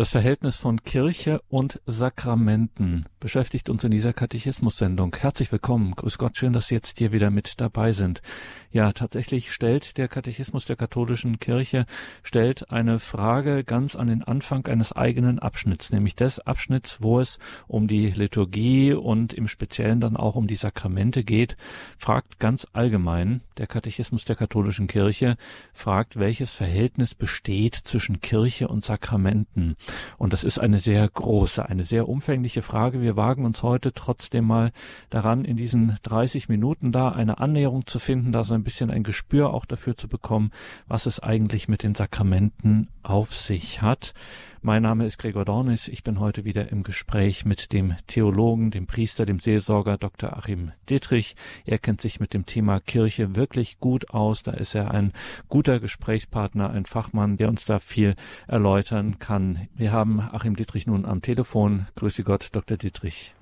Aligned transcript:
Das 0.00 0.12
Verhältnis 0.12 0.56
von 0.56 0.82
Kirche 0.82 1.42
und 1.50 1.78
Sakramenten 1.84 3.04
beschäftigt 3.20 3.68
uns 3.68 3.84
in 3.84 3.90
dieser 3.90 4.14
Katechismus-Sendung. 4.14 5.14
Herzlich 5.14 5.52
willkommen. 5.52 5.94
Grüß 5.94 6.16
Gott, 6.16 6.38
schön, 6.38 6.54
dass 6.54 6.68
Sie 6.68 6.74
jetzt 6.74 6.96
hier 6.96 7.12
wieder 7.12 7.30
mit 7.30 7.60
dabei 7.60 7.92
sind. 7.92 8.22
Ja, 8.70 8.92
tatsächlich 8.92 9.52
stellt 9.52 9.98
der 9.98 10.08
Katechismus 10.08 10.64
der 10.64 10.76
katholischen 10.76 11.38
Kirche 11.38 11.84
stellt 12.22 12.70
eine 12.70 12.98
Frage 12.98 13.62
ganz 13.62 13.94
an 13.94 14.06
den 14.06 14.22
Anfang 14.22 14.66
eines 14.68 14.92
eigenen 14.92 15.38
Abschnitts, 15.38 15.90
nämlich 15.90 16.14
des 16.14 16.40
Abschnitts, 16.40 17.02
wo 17.02 17.20
es 17.20 17.38
um 17.66 17.86
die 17.86 18.10
Liturgie 18.10 18.94
und 18.94 19.34
im 19.34 19.48
Speziellen 19.48 20.00
dann 20.00 20.16
auch 20.16 20.34
um 20.34 20.46
die 20.46 20.56
Sakramente 20.56 21.24
geht, 21.24 21.58
fragt 21.98 22.38
ganz 22.38 22.66
allgemein 22.72 23.42
der 23.58 23.66
Katechismus 23.66 24.24
der 24.24 24.36
katholischen 24.36 24.86
Kirche, 24.86 25.36
fragt, 25.74 26.18
welches 26.18 26.54
Verhältnis 26.54 27.14
besteht 27.14 27.74
zwischen 27.74 28.22
Kirche 28.22 28.68
und 28.68 28.82
Sakramenten. 28.82 29.76
Und 30.18 30.32
das 30.32 30.44
ist 30.44 30.58
eine 30.58 30.78
sehr 30.78 31.08
große, 31.08 31.68
eine 31.68 31.84
sehr 31.84 32.08
umfängliche 32.08 32.62
Frage. 32.62 33.00
Wir 33.00 33.16
wagen 33.16 33.44
uns 33.44 33.62
heute 33.62 33.92
trotzdem 33.92 34.46
mal 34.46 34.72
daran, 35.10 35.44
in 35.44 35.56
diesen 35.56 35.98
30 36.02 36.48
Minuten 36.48 36.92
da 36.92 37.10
eine 37.10 37.38
Annäherung 37.38 37.86
zu 37.86 37.98
finden, 37.98 38.32
da 38.32 38.44
so 38.44 38.54
ein 38.54 38.64
bisschen 38.64 38.90
ein 38.90 39.02
Gespür 39.02 39.52
auch 39.52 39.64
dafür 39.64 39.96
zu 39.96 40.08
bekommen, 40.08 40.50
was 40.88 41.06
es 41.06 41.20
eigentlich 41.20 41.68
mit 41.68 41.82
den 41.82 41.94
Sakramenten 41.94 42.88
auf 43.02 43.34
sich 43.34 43.82
hat. 43.82 44.14
Mein 44.62 44.82
Name 44.82 45.06
ist 45.06 45.16
Gregor 45.16 45.46
Dornis. 45.46 45.88
Ich 45.88 46.04
bin 46.04 46.20
heute 46.20 46.44
wieder 46.44 46.70
im 46.70 46.82
Gespräch 46.82 47.46
mit 47.46 47.72
dem 47.72 47.94
Theologen, 48.06 48.70
dem 48.70 48.86
Priester, 48.86 49.24
dem 49.24 49.38
Seelsorger 49.38 49.96
Dr. 49.96 50.36
Achim 50.36 50.72
Dittrich. 50.90 51.34
Er 51.64 51.78
kennt 51.78 52.02
sich 52.02 52.20
mit 52.20 52.34
dem 52.34 52.44
Thema 52.44 52.78
Kirche 52.78 53.34
wirklich 53.36 53.80
gut 53.80 54.10
aus. 54.10 54.42
Da 54.42 54.50
ist 54.50 54.74
er 54.74 54.90
ein 54.90 55.14
guter 55.48 55.80
Gesprächspartner, 55.80 56.68
ein 56.68 56.84
Fachmann, 56.84 57.38
der 57.38 57.48
uns 57.48 57.64
da 57.64 57.78
viel 57.78 58.16
erläutern 58.48 59.18
kann. 59.18 59.66
Wir 59.74 59.92
haben 59.92 60.20
Achim 60.20 60.56
Dittrich 60.56 60.86
nun 60.86 61.06
am 61.06 61.22
Telefon. 61.22 61.86
Grüße 61.96 62.22
Gott, 62.22 62.54
Dr. 62.54 62.76
Dittrich. 62.76 63.34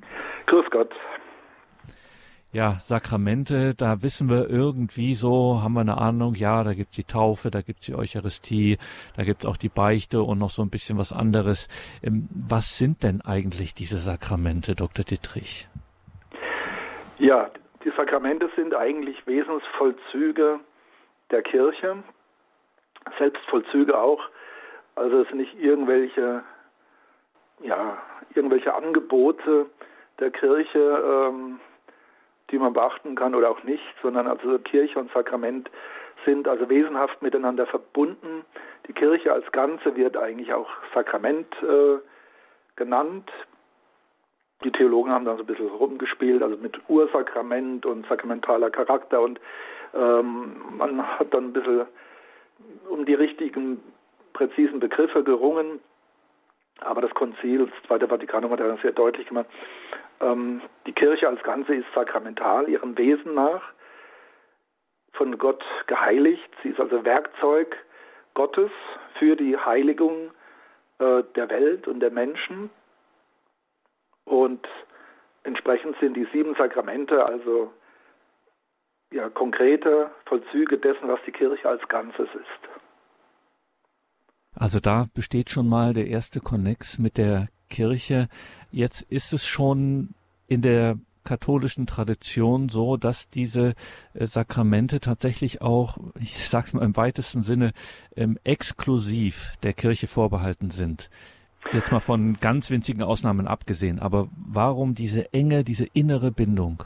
Grüß 0.47 0.67
Gott 0.71 0.95
ja, 2.51 2.75
Sakramente, 2.81 3.75
da 3.75 4.03
wissen 4.03 4.31
wir 4.31 4.49
irgendwie 4.49 5.15
so, 5.15 5.61
haben 5.63 5.75
wir 5.75 5.83
eine 5.83 5.99
Ahnung, 5.99 6.35
ja, 6.35 6.65
da 6.65 6.73
gibt's 6.73 6.97
die 6.97 7.05
Taufe, 7.05 7.51
da 7.51 7.61
gibt's 7.61 7.85
die 7.85 7.95
Eucharistie, 7.95 8.79
da 9.17 9.25
gibt's 9.25 9.45
auch 9.45 9.59
die 9.59 9.69
Beichte 9.69 10.23
und 10.23 10.39
noch 10.39 10.49
so 10.49 10.63
ein 10.63 10.71
bisschen 10.71 10.97
was 10.97 11.13
anderes. 11.13 11.69
Ähm, 12.03 12.29
was 12.31 12.79
sind 12.79 13.03
denn 13.03 13.21
eigentlich 13.21 13.75
diese 13.75 13.99
Sakramente, 13.99 14.75
Dr. 14.75 15.05
Dittrich? 15.05 15.69
Ja, 17.19 17.51
die 17.85 17.91
Sakramente 17.97 18.49
sind 18.57 18.75
eigentlich 18.75 19.27
Wesensvollzüge 19.27 20.61
der 21.31 21.43
Kirche, 21.43 22.03
Selbstvollzüge 23.19 23.99
auch. 23.99 24.23
Also 24.95 25.21
es 25.21 25.29
sind 25.29 25.39
nicht 25.39 25.55
irgendwelche, 25.61 26.43
ja, 27.63 27.99
irgendwelche 28.35 28.75
Angebote 28.75 29.67
der 30.19 30.31
Kirche, 30.31 30.79
ähm, 30.79 31.61
die 32.51 32.59
man 32.59 32.73
beachten 32.73 33.15
kann 33.15 33.35
oder 33.35 33.51
auch 33.51 33.63
nicht, 33.63 33.85
sondern 34.03 34.27
also 34.27 34.59
Kirche 34.59 34.99
und 34.99 35.13
Sakrament 35.13 35.71
sind 36.25 36.49
also 36.49 36.69
wesenhaft 36.69 37.23
miteinander 37.23 37.67
verbunden. 37.67 38.45
Die 38.87 38.93
Kirche 38.93 39.33
als 39.33 39.51
Ganze 39.53 39.97
wird 39.97 40.17
eigentlich 40.17 40.53
auch 40.53 40.69
Sakrament 40.95 41.47
äh, 41.63 41.99
genannt. 42.77 43.31
Die 44.65 44.73
Theologen 44.73 45.13
haben 45.13 45.25
da 45.25 45.37
so 45.37 45.43
ein 45.43 45.47
bisschen 45.47 45.69
rumgespielt, 45.69 46.43
also 46.43 46.57
mit 46.57 46.81
Ursakrament 46.89 47.87
und 47.87 48.07
sakramentaler 48.09 48.71
Charakter 48.71 49.21
und 49.21 49.41
ähm, 49.95 50.57
man 50.77 51.03
hat 51.19 51.33
dann 51.35 51.45
ein 51.45 51.53
bisschen 51.53 51.87
um 52.89 53.05
die 53.05 53.15
richtigen, 53.15 53.81
präzisen 54.33 54.81
Begriffe 54.81 55.23
gerungen. 55.23 55.81
Aber 56.81 57.01
das 57.01 57.13
Konzil, 57.15 57.67
das 57.67 57.87
Zweite 57.87 58.09
Vatikanum 58.09 58.51
hat 58.53 58.61
ja 58.61 58.77
sehr 58.83 58.93
deutlich 58.93 59.27
gemacht, 59.29 59.47
ähm, 60.21 60.63
die 60.87 60.93
Kirche 60.93 61.29
als 61.29 61.43
Ganze 61.43 61.75
ist 61.75 61.87
sakramental, 61.95 62.69
ihrem 62.69 62.97
Wesen 62.97 63.35
nach, 63.35 63.63
von 65.13 65.39
Gott 65.39 65.65
geheiligt. 65.87 66.49
Sie 66.63 66.71
ist 66.71 66.81
also 66.81 67.05
Werkzeug 67.05 67.77
Gottes 68.35 68.71
für 69.19 69.37
die 69.37 69.57
Heiligung 69.57 70.31
äh, 70.99 71.23
der 71.35 71.49
Welt 71.49 71.89
und 71.89 72.01
der 72.01 72.11
Menschen. 72.11 72.71
Und 74.25 74.67
entsprechend 75.43 75.97
sind 76.01 76.15
die 76.15 76.29
sieben 76.33 76.55
Sakramente 76.55 77.25
also 77.25 77.73
ja, 79.11 79.29
konkrete 79.31 80.11
Vollzüge 80.27 80.79
dessen, 80.79 81.09
was 81.09 81.21
die 81.27 81.33
Kirche 81.33 81.69
als 81.69 81.87
Ganzes 81.89 82.29
ist. 82.35 82.69
Also 84.55 84.81
da 84.81 85.07
besteht 85.15 85.51
schon 85.51 85.69
mal 85.69 85.95
der 85.95 86.09
erste 86.09 86.41
Konnex 86.41 86.99
mit 86.99 87.17
der 87.17 87.49
Kirche. 87.69 88.29
Jetzt 88.71 89.03
ist 89.03 89.33
es 89.33 89.47
schon 89.47 90.15
in 90.47 90.63
der 90.63 90.97
katholischen 91.25 91.87
Tradition 91.87 92.71
so, 92.71 92.97
dass 92.97 93.29
diese 93.29 93.75
äh, 94.15 94.25
Sakramente 94.25 94.99
tatsächlich 95.01 95.61
auch, 95.61 95.99
ich 96.19 96.49
sag's 96.49 96.73
mal 96.73 96.85
im 96.85 96.97
weitesten 96.97 97.43
Sinne, 97.43 97.73
ähm, 98.17 98.39
exklusiv 98.45 99.53
der 99.63 99.75
Kirche 99.75 100.07
vorbehalten 100.07 100.71
sind. 100.71 101.11
Jetzt 101.73 101.93
mal 101.93 102.01
von 102.01 102.39
ganz 102.41 102.71
winzigen 102.71 103.03
Ausnahmen 103.03 103.47
abgesehen, 103.47 103.99
aber 103.99 104.29
warum 104.37 104.95
diese 104.95 105.33
enge, 105.35 105.65
diese 105.65 105.87
innere 105.93 106.31
Bindung? 106.31 106.85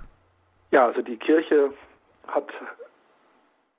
Ja, 0.73 0.87
also 0.87 1.03
die 1.03 1.19
Kirche 1.19 1.73
hat 2.27 2.49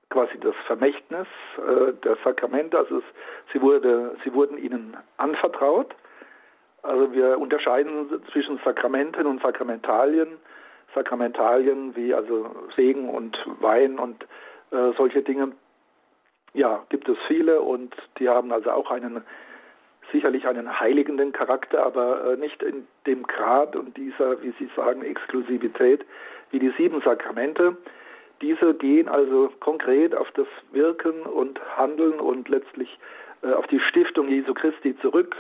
quasi 0.09 0.40
das 0.40 0.56
Vermächtnis 0.68 1.28
äh, 1.58 1.91
der 2.06 2.18
Sakramente, 2.24 2.78
also 2.78 3.00
es, 3.00 3.03
sie, 3.52 3.62
wurde, 3.62 4.16
sie 4.24 4.34
wurden 4.34 4.58
ihnen 4.58 4.96
anvertraut 5.18 5.94
also 6.84 7.14
wir 7.14 7.38
unterscheiden 7.40 8.22
zwischen 8.32 8.60
Sakramenten 8.64 9.26
und 9.26 9.42
Sakramentalien. 9.42 10.38
Sakramentalien 10.94 11.96
wie 11.96 12.14
also 12.14 12.52
Segen 12.76 13.10
und 13.10 13.38
Wein 13.60 13.98
und 13.98 14.24
äh, 14.72 14.92
solche 14.96 15.24
Dinge, 15.24 15.54
ja, 16.54 16.84
gibt 16.90 17.10
es 17.10 17.18
viele 17.28 17.62
und 17.62 17.96
die 18.20 18.30
haben 18.30 18.52
also 18.52 18.72
auch 18.72 18.92
einen 18.92 19.24
sicherlich 20.12 20.48
einen 20.48 20.80
heiligenden 20.80 21.32
Charakter, 21.32 21.84
aber 21.86 22.34
äh, 22.34 22.38
nicht 22.38 22.62
in 22.62 22.88
dem 23.08 23.26
Grad 23.26 23.76
und 23.76 23.98
dieser, 23.98 24.42
wie 24.44 24.54
Sie 24.60 24.70
sagen, 24.76 25.04
Exklusivität 25.04 26.06
wie 26.52 26.60
die 26.60 26.74
sieben 26.78 27.02
Sakramente. 27.02 27.76
Diese 28.42 28.74
gehen 28.76 29.10
also 29.10 29.52
konkret 29.60 30.14
auf 30.14 30.30
das 30.32 30.48
Wirken 30.72 31.22
und 31.22 31.60
Handeln 31.78 32.20
und 32.20 32.50
letztlich 32.50 33.00
äh, 33.42 33.52
auf 33.54 33.66
die 33.68 33.80
Stiftung 33.80 34.28
Jesu 34.28 34.54
Christi 34.54 34.96
zurück. 35.00 35.36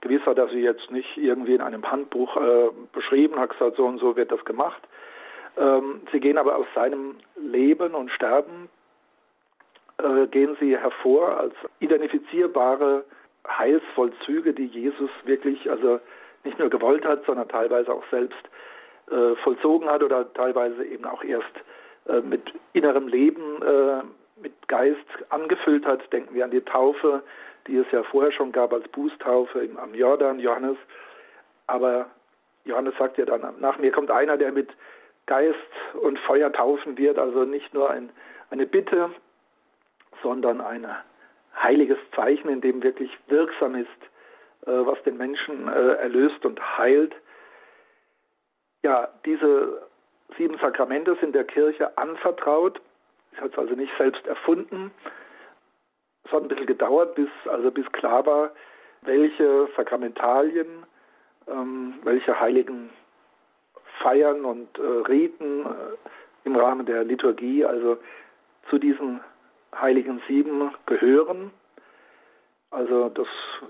Gewiss 0.00 0.24
hat 0.26 0.38
er 0.38 0.48
sie 0.48 0.60
jetzt 0.60 0.90
nicht 0.90 1.16
irgendwie 1.16 1.54
in 1.54 1.60
einem 1.60 1.90
Handbuch 1.90 2.36
äh, 2.36 2.68
beschrieben, 2.92 3.38
hat 3.38 3.50
gesagt, 3.50 3.76
so 3.76 3.84
und 3.84 3.98
so 3.98 4.16
wird 4.16 4.30
das 4.30 4.44
gemacht. 4.44 4.80
Ähm, 5.56 6.02
sie 6.12 6.20
gehen 6.20 6.38
aber 6.38 6.56
aus 6.56 6.66
seinem 6.74 7.16
Leben 7.36 7.94
und 7.94 8.10
Sterben, 8.10 8.68
äh, 9.98 10.26
gehen 10.28 10.56
sie 10.60 10.76
hervor 10.76 11.38
als 11.38 11.54
identifizierbare 11.80 13.04
Heilsvollzüge, 13.46 14.52
die 14.52 14.66
Jesus 14.66 15.10
wirklich, 15.24 15.68
also 15.70 16.00
nicht 16.44 16.58
nur 16.58 16.70
gewollt 16.70 17.04
hat, 17.04 17.24
sondern 17.24 17.48
teilweise 17.48 17.92
auch 17.92 18.04
selbst 18.10 18.38
äh, 19.10 19.34
vollzogen 19.42 19.88
hat 19.88 20.02
oder 20.02 20.32
teilweise 20.34 20.84
eben 20.84 21.04
auch 21.04 21.24
erst 21.24 21.52
äh, 22.06 22.20
mit 22.20 22.42
innerem 22.72 23.08
Leben, 23.08 23.62
äh, 23.62 24.02
mit 24.42 24.68
Geist 24.68 24.98
angefüllt 25.30 25.86
hat. 25.86 26.12
Denken 26.12 26.34
wir 26.34 26.44
an 26.44 26.50
die 26.50 26.60
Taufe, 26.60 27.22
die 27.66 27.76
es 27.76 27.86
ja 27.92 28.02
vorher 28.02 28.32
schon 28.32 28.52
gab 28.52 28.72
als 28.72 28.88
Bußtaufe 28.88 29.68
am 29.76 29.94
Jordan, 29.94 30.40
Johannes. 30.40 30.76
Aber 31.66 32.06
Johannes 32.64 32.94
sagt 32.98 33.18
ja 33.18 33.24
dann, 33.24 33.54
nach 33.60 33.78
mir 33.78 33.92
kommt 33.92 34.10
einer, 34.10 34.36
der 34.36 34.52
mit 34.52 34.70
Geist 35.26 35.56
und 36.00 36.18
Feuer 36.20 36.52
taufen 36.52 36.96
wird, 36.96 37.18
also 37.18 37.44
nicht 37.44 37.74
nur 37.74 37.90
ein, 37.90 38.10
eine 38.50 38.66
Bitte, 38.66 39.10
sondern 40.22 40.60
ein 40.60 40.86
heiliges 41.54 41.98
Zeichen, 42.14 42.48
in 42.48 42.60
dem 42.60 42.82
wirklich 42.82 43.10
wirksam 43.26 43.74
ist, 43.74 43.88
äh, 44.66 44.70
was 44.70 45.02
den 45.02 45.16
Menschen 45.16 45.68
äh, 45.68 45.94
erlöst 45.94 46.44
und 46.44 46.60
heilt. 46.78 47.14
Ja, 48.82 49.08
diese 49.24 49.88
sieben 50.36 50.58
Sakramente 50.58 51.16
sind 51.20 51.34
der 51.34 51.44
Kirche 51.44 51.96
anvertraut. 51.98 52.80
Sie 53.38 53.44
hat 53.44 53.52
es 53.52 53.58
also 53.58 53.74
nicht 53.74 53.92
selbst 53.96 54.26
erfunden, 54.26 54.90
es 56.24 56.32
hat 56.32 56.42
ein 56.42 56.48
bisschen 56.48 56.66
gedauert, 56.66 57.14
bis, 57.14 57.28
also 57.46 57.70
bis 57.70 57.90
klar 57.92 58.26
war, 58.26 58.50
welche 59.02 59.68
Sakramentalien, 59.76 60.66
ähm, 61.46 61.94
welche 62.02 62.38
heiligen 62.38 62.90
Feiern 64.00 64.44
und 64.44 64.76
äh, 64.78 64.82
Riten 64.82 65.64
äh, 65.64 65.68
im 66.44 66.56
Rahmen 66.56 66.84
der 66.84 67.04
Liturgie 67.04 67.64
also 67.64 67.98
zu 68.68 68.78
diesen 68.78 69.20
heiligen 69.74 70.20
Sieben 70.28 70.70
gehören. 70.86 71.50
Also 72.70 73.08
das 73.08 73.28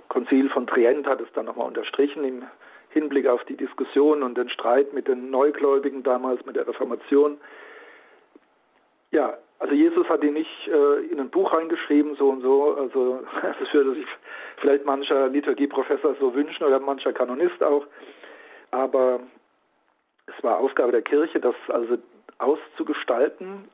Konzil 0.09 0.49
von 0.51 0.67
Trient 0.67 1.07
hat 1.07 1.21
es 1.21 1.29
dann 1.35 1.47
nochmal 1.47 1.69
unterstrichen 1.69 2.25
im 2.25 2.43
Hinblick 2.91 3.29
auf 3.29 3.45
die 3.45 3.57
Diskussion 3.57 4.23
und 4.23 4.37
den 4.37 4.49
Streit 4.49 4.93
mit 4.93 5.07
den 5.07 5.31
Neugläubigen 5.31 6.03
damals, 6.03 6.45
mit 6.47 6.57
der 6.57 6.67
Reformation. 6.67 7.39
Ja, 9.11 9.39
Also 9.61 9.75
Jesus 9.75 10.09
hat 10.09 10.23
ihn 10.23 10.35
nicht 10.35 10.69
äh, 10.69 11.01
in 11.11 11.19
ein 11.19 11.31
Buch 11.31 11.53
reingeschrieben, 11.53 12.15
so 12.17 12.31
und 12.31 12.43
so. 12.43 12.77
Also 12.77 13.21
das 13.43 13.75
würde 13.75 13.95
sich 13.95 14.07
vielleicht 14.59 14.85
mancher 14.85 15.29
Liturgieprofessor 15.29 16.15
so 16.21 16.35
wünschen 16.35 16.65
oder 16.65 16.79
mancher 16.79 17.13
Kanonist 17.13 17.63
auch. 17.63 17.87
Aber 18.71 19.21
es 20.27 20.45
war 20.45 20.59
Aufgabe 20.59 20.93
der 20.93 21.03
Kirche, 21.03 21.41
das 21.41 21.55
also 21.69 21.99
auszugestalten. 22.39 23.69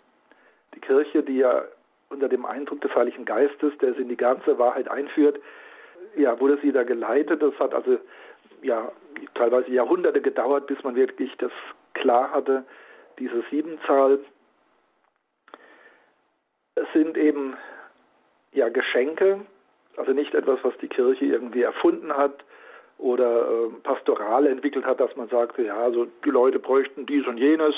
Die 0.74 0.80
Kirche, 0.80 1.22
die 1.22 1.38
ja 1.38 1.64
unter 2.08 2.28
dem 2.28 2.46
Eindruck 2.46 2.80
des 2.80 2.94
Heiligen 2.94 3.24
Geistes, 3.24 3.76
der 3.78 3.94
sie 3.94 4.02
in 4.02 4.08
die 4.08 4.16
ganze 4.16 4.58
Wahrheit 4.58 4.88
einführt, 4.88 5.40
ja, 6.16 6.38
wurde 6.40 6.58
sie 6.62 6.72
da 6.72 6.84
geleitet. 6.84 7.42
Das 7.42 7.58
hat 7.58 7.74
also 7.74 7.98
ja 8.62 8.90
teilweise 9.34 9.70
Jahrhunderte 9.70 10.20
gedauert, 10.20 10.66
bis 10.66 10.82
man 10.82 10.94
wirklich 10.94 11.34
das 11.38 11.52
klar 11.94 12.30
hatte, 12.30 12.64
diese 13.18 13.42
Siebenzahl. 13.50 14.20
Es 16.76 16.86
sind 16.92 17.16
eben 17.16 17.56
ja 18.52 18.68
Geschenke, 18.68 19.40
also 19.96 20.12
nicht 20.12 20.34
etwas, 20.34 20.58
was 20.62 20.76
die 20.78 20.88
Kirche 20.88 21.24
irgendwie 21.24 21.62
erfunden 21.62 22.16
hat 22.16 22.44
oder 22.98 23.48
äh, 23.48 23.68
pastoral 23.82 24.46
entwickelt 24.46 24.84
hat, 24.84 25.00
dass 25.00 25.14
man 25.16 25.28
sagte, 25.28 25.62
ja, 25.62 25.76
also 25.76 26.06
die 26.24 26.30
Leute 26.30 26.58
bräuchten 26.58 27.06
dies 27.06 27.26
und 27.26 27.38
jenes, 27.38 27.74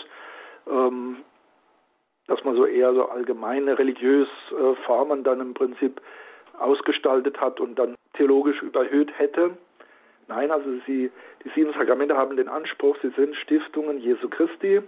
ähm, 0.67 1.19
dass 2.27 2.43
man 2.45 2.57
so 2.57 2.67
eher 2.67 2.93
so 2.95 3.09
allgemeine 3.09 3.79
religiös 3.79 4.29
äh, 4.51 4.75
Formen 4.85 5.25
dann 5.25 5.41
im 5.41 5.55
Prinzip 5.55 6.01
ausgestaltet 6.59 7.41
hat 7.41 7.61
und 7.61 7.79
dann 7.79 7.95
theologisch 8.15 8.63
überhöht 8.63 9.17
hätte. 9.19 9.57
Nein, 10.29 10.51
also 10.51 10.69
sie, 10.87 11.11
die 11.45 11.51
sieben 11.55 11.73
Sakramente 11.75 12.17
haben 12.17 12.37
den 12.37 12.49
Anspruch, 12.49 12.97
sie 13.03 13.11
sind 13.11 13.37
Stiftungen 13.37 13.99
Jesu 13.99 14.29
Christi 14.29 14.83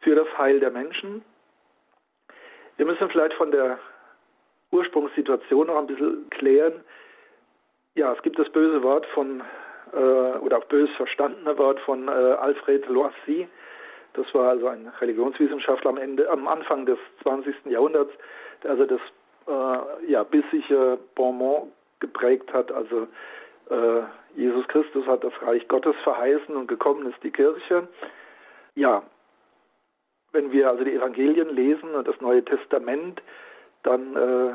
für 0.00 0.14
das 0.14 0.28
Heil 0.38 0.60
der 0.60 0.70
Menschen. 0.70 1.22
Wir 2.78 2.86
müssen 2.86 3.10
vielleicht 3.10 3.34
von 3.34 3.50
der 3.50 3.78
Ursprungssituation 4.70 5.66
noch 5.66 5.78
ein 5.78 5.88
bisschen 5.88 6.30
klären. 6.30 6.84
Ja, 7.96 8.12
es 8.12 8.22
gibt 8.22 8.38
das 8.38 8.48
böse 8.50 8.82
Wort 8.84 9.04
von, 9.06 9.42
äh, 9.92 9.96
oder 9.96 10.60
bös 10.60 10.88
verstandene 10.96 11.58
Wort 11.58 11.80
von 11.80 12.06
äh, 12.06 12.10
Alfred 12.10 12.86
Loissy. 12.88 13.48
Das 14.12 14.32
war 14.32 14.50
also 14.50 14.68
ein 14.68 14.90
Religionswissenschaftler 15.00 15.90
am 15.90 15.96
Ende, 15.96 16.30
am 16.30 16.46
Anfang 16.46 16.86
des 16.86 16.98
20. 17.22 17.66
Jahrhunderts, 17.66 18.12
der 18.62 18.70
also 18.70 18.86
das 18.86 19.00
äh, 19.48 20.10
ja, 20.12 20.22
bissige 20.22 20.98
Bonmot 21.16 21.72
geprägt 21.98 22.52
hat. 22.52 22.70
Also 22.70 23.08
äh, 23.70 24.02
Jesus 24.36 24.68
Christus 24.68 25.04
hat 25.06 25.24
das 25.24 25.32
Reich 25.42 25.66
Gottes 25.66 25.96
verheißen 26.04 26.56
und 26.56 26.68
gekommen 26.68 27.10
ist 27.10 27.20
die 27.24 27.32
Kirche. 27.32 27.88
Ja, 28.76 29.02
wenn 30.32 30.52
wir 30.52 30.68
also 30.68 30.84
die 30.84 30.94
Evangelien 30.94 31.54
lesen 31.54 31.94
und 31.94 32.06
das 32.06 32.20
Neue 32.20 32.44
Testament, 32.44 33.22
dann 33.82 34.16
äh, 34.16 34.54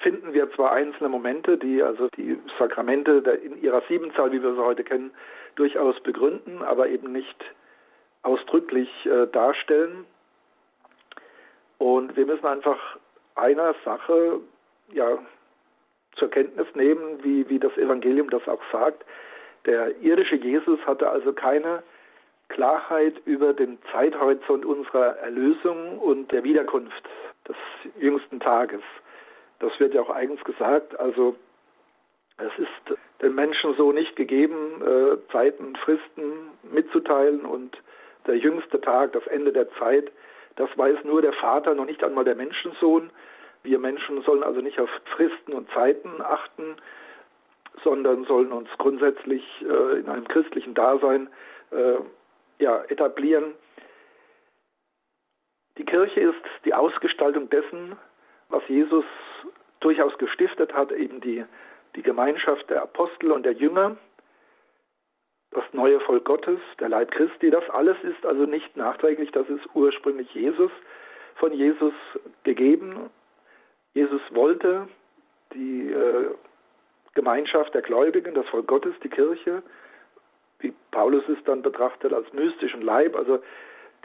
finden 0.00 0.32
wir 0.32 0.50
zwar 0.52 0.72
einzelne 0.72 1.08
Momente, 1.08 1.58
die 1.58 1.82
also 1.82 2.08
die 2.16 2.38
Sakramente 2.58 3.12
in 3.42 3.62
ihrer 3.62 3.82
Siebenzahl, 3.88 4.32
wie 4.32 4.42
wir 4.42 4.54
sie 4.54 4.64
heute 4.64 4.84
kennen, 4.84 5.10
durchaus 5.56 6.00
begründen, 6.00 6.62
aber 6.62 6.88
eben 6.88 7.12
nicht 7.12 7.44
ausdrücklich 8.22 8.88
äh, 9.06 9.26
darstellen. 9.28 10.06
Und 11.78 12.16
wir 12.16 12.26
müssen 12.26 12.46
einfach 12.46 12.78
einer 13.36 13.74
Sache 13.84 14.40
ja 14.92 15.18
zur 16.16 16.30
Kenntnis 16.30 16.66
nehmen, 16.74 17.22
wie, 17.22 17.48
wie 17.48 17.58
das 17.58 17.76
Evangelium 17.76 18.30
das 18.30 18.46
auch 18.48 18.62
sagt. 18.72 19.04
Der 19.66 19.96
irdische 20.00 20.36
Jesus 20.36 20.80
hatte 20.86 21.08
also 21.08 21.32
keine 21.32 21.82
Klarheit 22.50 23.14
über 23.24 23.54
den 23.54 23.78
Zeithorizont 23.92 24.64
unserer 24.64 25.16
Erlösung 25.18 25.98
und 25.98 26.32
der 26.32 26.44
Wiederkunft 26.44 27.08
des 27.48 27.56
jüngsten 27.98 28.40
Tages. 28.40 28.82
Das 29.60 29.72
wird 29.80 29.94
ja 29.94 30.02
auch 30.02 30.10
eigens 30.10 30.42
gesagt. 30.44 30.98
Also 31.00 31.36
es 32.38 32.58
ist 32.58 32.98
den 33.22 33.34
Menschen 33.34 33.74
so 33.76 33.92
nicht 33.92 34.16
gegeben, 34.16 34.82
äh, 34.82 35.32
Zeiten, 35.32 35.76
Fristen 35.76 36.32
mitzuteilen 36.72 37.44
und 37.44 37.76
der 38.26 38.36
jüngste 38.36 38.80
Tag, 38.80 39.12
das 39.12 39.26
Ende 39.26 39.52
der 39.52 39.70
Zeit, 39.72 40.10
das 40.56 40.68
weiß 40.76 41.04
nur 41.04 41.22
der 41.22 41.32
Vater, 41.34 41.74
noch 41.74 41.86
nicht 41.86 42.02
einmal 42.04 42.24
der 42.24 42.34
Menschensohn. 42.34 43.10
Wir 43.62 43.78
Menschen 43.78 44.22
sollen 44.22 44.42
also 44.42 44.60
nicht 44.60 44.80
auf 44.80 44.90
Fristen 45.16 45.52
und 45.52 45.70
Zeiten 45.70 46.20
achten, 46.20 46.76
sondern 47.84 48.24
sollen 48.24 48.52
uns 48.52 48.68
grundsätzlich 48.78 49.44
äh, 49.62 50.00
in 50.00 50.08
einem 50.08 50.26
christlichen 50.28 50.74
Dasein 50.74 51.28
äh, 51.70 51.96
ja, 52.60 52.84
etablieren. 52.84 53.54
Die 55.78 55.84
Kirche 55.84 56.20
ist 56.20 56.42
die 56.64 56.74
Ausgestaltung 56.74 57.48
dessen, 57.50 57.96
was 58.48 58.62
Jesus 58.68 59.04
durchaus 59.80 60.16
gestiftet 60.18 60.72
hat, 60.74 60.92
eben 60.92 61.20
die, 61.20 61.44
die 61.96 62.02
Gemeinschaft 62.02 62.68
der 62.68 62.82
Apostel 62.82 63.32
und 63.32 63.44
der 63.44 63.54
Jünger, 63.54 63.96
das 65.52 65.64
neue 65.72 65.98
Volk 66.00 66.24
Gottes, 66.26 66.60
der 66.78 66.90
Leib 66.90 67.10
Christi, 67.10 67.50
das 67.50 67.68
alles 67.70 67.96
ist 68.02 68.24
also 68.24 68.44
nicht 68.44 68.76
nachträglich, 68.76 69.32
das 69.32 69.48
ist 69.48 69.66
ursprünglich 69.74 70.32
Jesus, 70.34 70.70
von 71.36 71.52
Jesus 71.52 71.94
gegeben. 72.44 73.10
Jesus 73.94 74.20
wollte 74.30 74.86
die 75.54 75.90
äh, 75.90 76.34
Gemeinschaft 77.14 77.74
der 77.74 77.82
Gläubigen, 77.82 78.34
das 78.34 78.46
Volk 78.48 78.68
Gottes, 78.68 78.94
die 79.02 79.08
Kirche, 79.08 79.62
wie 80.60 80.72
Paulus 80.90 81.24
es 81.28 81.42
dann 81.44 81.62
betrachtet 81.62 82.12
als 82.12 82.32
mystischen 82.32 82.82
Leib, 82.82 83.16
also 83.16 83.42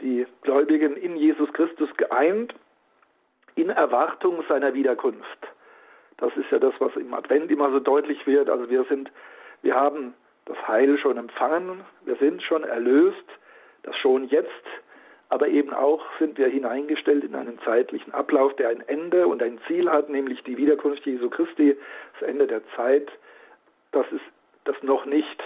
die 0.00 0.26
Gläubigen 0.42 0.96
in 0.96 1.16
Jesus 1.16 1.52
Christus 1.52 1.88
geeint, 1.96 2.54
in 3.54 3.70
Erwartung 3.70 4.42
seiner 4.48 4.74
Wiederkunft. 4.74 5.48
Das 6.18 6.34
ist 6.36 6.50
ja 6.50 6.58
das, 6.58 6.74
was 6.78 6.94
im 6.96 7.12
Advent 7.14 7.50
immer 7.50 7.70
so 7.70 7.80
deutlich 7.80 8.26
wird. 8.26 8.48
Also 8.48 8.70
wir 8.70 8.84
sind, 8.84 9.10
wir 9.62 9.74
haben 9.74 10.14
das 10.44 10.56
Heil 10.68 10.98
schon 10.98 11.18
empfangen, 11.18 11.80
wir 12.04 12.16
sind 12.16 12.42
schon 12.42 12.64
erlöst, 12.64 13.24
das 13.82 13.96
schon 13.96 14.24
jetzt, 14.28 14.50
aber 15.28 15.48
eben 15.48 15.72
auch 15.74 16.04
sind 16.18 16.38
wir 16.38 16.48
hineingestellt 16.48 17.24
in 17.24 17.34
einen 17.34 17.58
zeitlichen 17.60 18.14
Ablauf, 18.14 18.54
der 18.56 18.68
ein 18.68 18.80
Ende 18.86 19.26
und 19.26 19.42
ein 19.42 19.58
Ziel 19.66 19.90
hat, 19.90 20.08
nämlich 20.08 20.42
die 20.44 20.56
Wiederkunft 20.56 21.04
Jesu 21.04 21.28
Christi, 21.28 21.76
das 22.18 22.28
Ende 22.28 22.46
der 22.46 22.62
Zeit. 22.76 23.10
Das 23.92 24.06
ist 24.12 24.24
das 24.64 24.80
noch 24.82 25.04
nicht. 25.04 25.42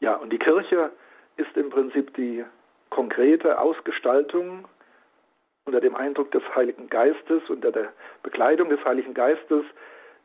Ja, 0.00 0.14
und 0.14 0.32
die 0.32 0.38
Kirche 0.38 0.90
ist 1.36 1.56
im 1.56 1.70
Prinzip 1.70 2.14
die 2.14 2.44
konkrete 2.90 3.58
Ausgestaltung 3.60 4.66
unter 5.66 5.80
dem 5.80 5.94
Eindruck 5.94 6.30
des 6.30 6.42
Heiligen 6.54 6.88
Geistes, 6.88 7.42
unter 7.48 7.70
der 7.70 7.92
Bekleidung 8.22 8.70
des 8.70 8.82
Heiligen 8.84 9.12
Geistes, 9.12 9.64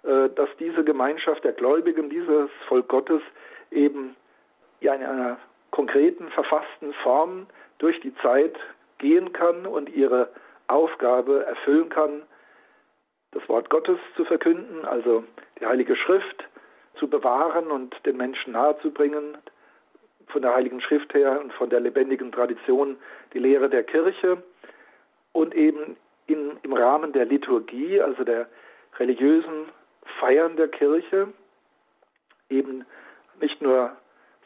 äh, 0.04 0.30
dass 0.30 0.50
diese 0.60 0.84
Gemeinschaft 0.84 1.44
der 1.44 1.54
Gläubigen, 1.54 2.10
dieses 2.10 2.50
Volk 2.68 2.88
Gottes 2.88 3.22
eben 3.72 4.16
in 4.80 4.90
einer 4.90 5.38
konkreten, 5.72 6.30
verfassten 6.30 6.94
Form 7.04 7.48
durch 7.80 8.00
die 8.02 8.16
Zeit 8.18 8.56
gehen 9.00 9.34
kann 9.34 9.66
und 9.66 9.90
ihre 9.90 10.30
Aufgabe 10.68 11.46
erfüllen 11.46 11.90
kann, 11.90 12.22
das 13.32 13.48
Wort 13.50 13.70
Gottes 13.70 14.00
zu 14.16 14.24
verkünden, 14.26 14.86
also 14.86 15.24
die 15.60 15.66
Heilige 15.66 15.96
Schrift 15.96 16.44
zu 16.96 17.10
bewahren 17.10 17.72
und 17.72 17.96
den 18.06 18.18
Menschen 18.18 18.54
nahezubringen, 18.54 19.38
von 20.28 20.42
der 20.42 20.54
Heiligen 20.56 20.82
Schrift 20.82 21.14
her 21.14 21.40
und 21.40 21.54
von 21.54 21.70
der 21.70 21.80
lebendigen 21.80 22.32
Tradition 22.32 22.98
die 23.34 23.40
Lehre 23.40 23.70
der 23.70 23.84
Kirche 23.84 24.42
und 25.32 25.54
eben 25.56 25.98
in, 26.28 26.58
im 26.64 26.74
Rahmen 26.74 27.14
der 27.14 27.26
Liturgie, 27.26 28.02
also 28.02 28.24
der 28.24 28.48
religiösen 28.98 29.70
Feiern 30.20 30.56
der 30.56 30.68
Kirche, 30.68 31.28
eben 32.50 32.86
nicht 33.42 33.62
nur 33.62 33.92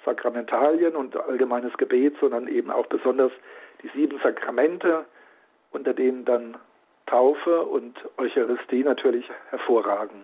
Sakramentalien 0.06 0.96
und 0.96 1.16
allgemeines 1.18 1.76
Gebet, 1.78 2.16
sondern 2.20 2.48
eben 2.48 2.72
auch 2.72 2.88
besonders 2.88 3.32
die 3.84 3.90
sieben 3.90 4.20
Sakramente, 4.24 5.06
unter 5.72 5.94
denen 5.94 6.26
dann 6.26 6.58
Taufe 7.06 7.62
und 7.64 7.98
Eucharistie 8.18 8.84
natürlich 8.84 9.30
hervorragen. 9.50 10.22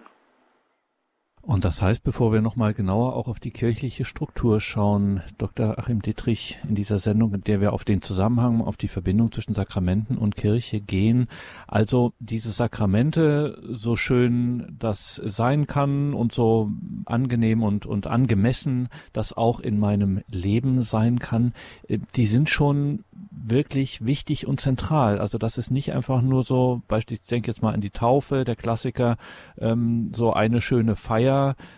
Und 1.45 1.65
das 1.65 1.81
heißt, 1.81 2.05
bevor 2.05 2.31
wir 2.31 2.41
nochmal 2.41 2.73
genauer 2.73 3.17
auch 3.17 3.27
auf 3.27 3.37
die 3.37 3.51
kirchliche 3.51 4.05
Struktur 4.05 4.61
schauen, 4.61 5.21
Dr. 5.37 5.77
Achim 5.77 6.01
Dittrich, 6.01 6.57
in 6.69 6.73
dieser 6.73 6.99
Sendung, 6.99 7.33
in 7.33 7.43
der 7.43 7.59
wir 7.59 7.73
auf 7.73 7.83
den 7.83 8.01
Zusammenhang, 8.01 8.61
auf 8.61 8.77
die 8.77 8.87
Verbindung 8.87 9.29
zwischen 9.33 9.53
Sakramenten 9.53 10.17
und 10.17 10.37
Kirche 10.37 10.79
gehen, 10.79 11.27
also 11.67 12.13
diese 12.19 12.51
Sakramente, 12.51 13.61
so 13.73 13.97
schön 13.97 14.77
das 14.79 15.15
sein 15.15 15.67
kann 15.67 16.13
und 16.13 16.31
so 16.31 16.71
angenehm 17.03 17.61
und, 17.61 17.85
und 17.85 18.07
angemessen 18.07 18.87
das 19.11 19.33
auch 19.33 19.59
in 19.59 19.77
meinem 19.79 20.21
Leben 20.29 20.81
sein 20.81 21.19
kann, 21.19 21.53
äh, 21.89 21.99
die 22.15 22.27
sind 22.27 22.49
schon 22.49 23.03
wirklich 23.31 24.05
wichtig 24.05 24.47
und 24.47 24.61
zentral. 24.61 25.19
Also 25.19 25.37
das 25.37 25.57
ist 25.57 25.71
nicht 25.71 25.91
einfach 25.91 26.21
nur 26.21 26.43
so, 26.43 26.81
beispielsweise, 26.87 27.23
ich 27.23 27.29
denke 27.29 27.51
jetzt 27.51 27.61
mal 27.61 27.73
an 27.73 27.81
die 27.81 27.89
Taufe, 27.89 28.45
der 28.45 28.55
Klassiker, 28.55 29.17
ähm, 29.57 30.11
so 30.15 30.31
eine 30.31 30.61
schöne 30.61 30.95
Feier, 30.95 31.32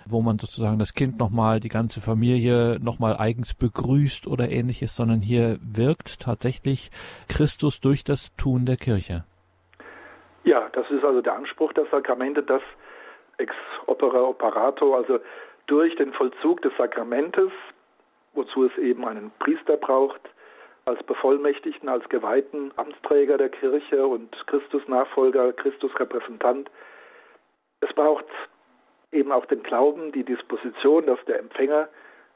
wo 0.08 0.22
man 0.22 0.40
sozusagen 0.40 0.80
das 0.80 0.94
Kind 0.94 1.20
nochmal, 1.20 1.60
die 1.60 1.70
ganze 1.70 2.02
Familie 2.02 2.80
nochmal 2.82 3.16
eigens 3.18 3.54
begrüßt 3.54 4.28
oder 4.28 4.50
ähnliches, 4.50 4.96
sondern 4.96 5.22
hier 5.22 5.58
wirkt 5.62 6.22
tatsächlich 6.22 6.92
Christus 7.28 7.82
durch 7.82 8.04
das 8.04 8.36
Tun 8.36 8.66
der 8.66 8.78
Kirche. 8.78 9.24
Ja, 10.44 10.70
das 10.74 10.90
ist 10.92 11.04
also 11.04 11.22
der 11.22 11.36
Anspruch 11.36 11.74
der 11.74 11.86
Sakramente, 11.92 12.44
dass 12.44 12.62
ex 13.38 13.54
opera 13.88 14.22
operato, 14.22 14.96
also 14.96 15.20
durch 15.68 15.96
den 15.96 16.14
Vollzug 16.14 16.62
des 16.62 16.72
Sakramentes, 16.78 17.52
wozu 18.34 18.66
es 18.66 18.78
eben 18.78 19.06
einen 19.06 19.32
Priester 19.40 19.78
braucht, 19.78 20.22
als 20.86 21.02
Bevollmächtigten, 21.04 21.90
als 21.90 22.08
geweihten 22.10 22.72
Amtsträger 22.76 23.38
der 23.38 23.50
Kirche 23.50 24.06
und 24.06 24.36
Christusnachfolger, 24.46 25.54
Christusrepräsentant. 25.54 26.70
Es 27.82 27.92
braucht 27.94 28.26
eben 29.16 29.32
auch 29.32 29.46
den 29.46 29.64
Glauben, 29.64 30.12
die 30.12 30.24
Disposition, 30.24 31.06
dass 31.08 31.24
der 31.26 31.40
Empfänger 31.40 31.88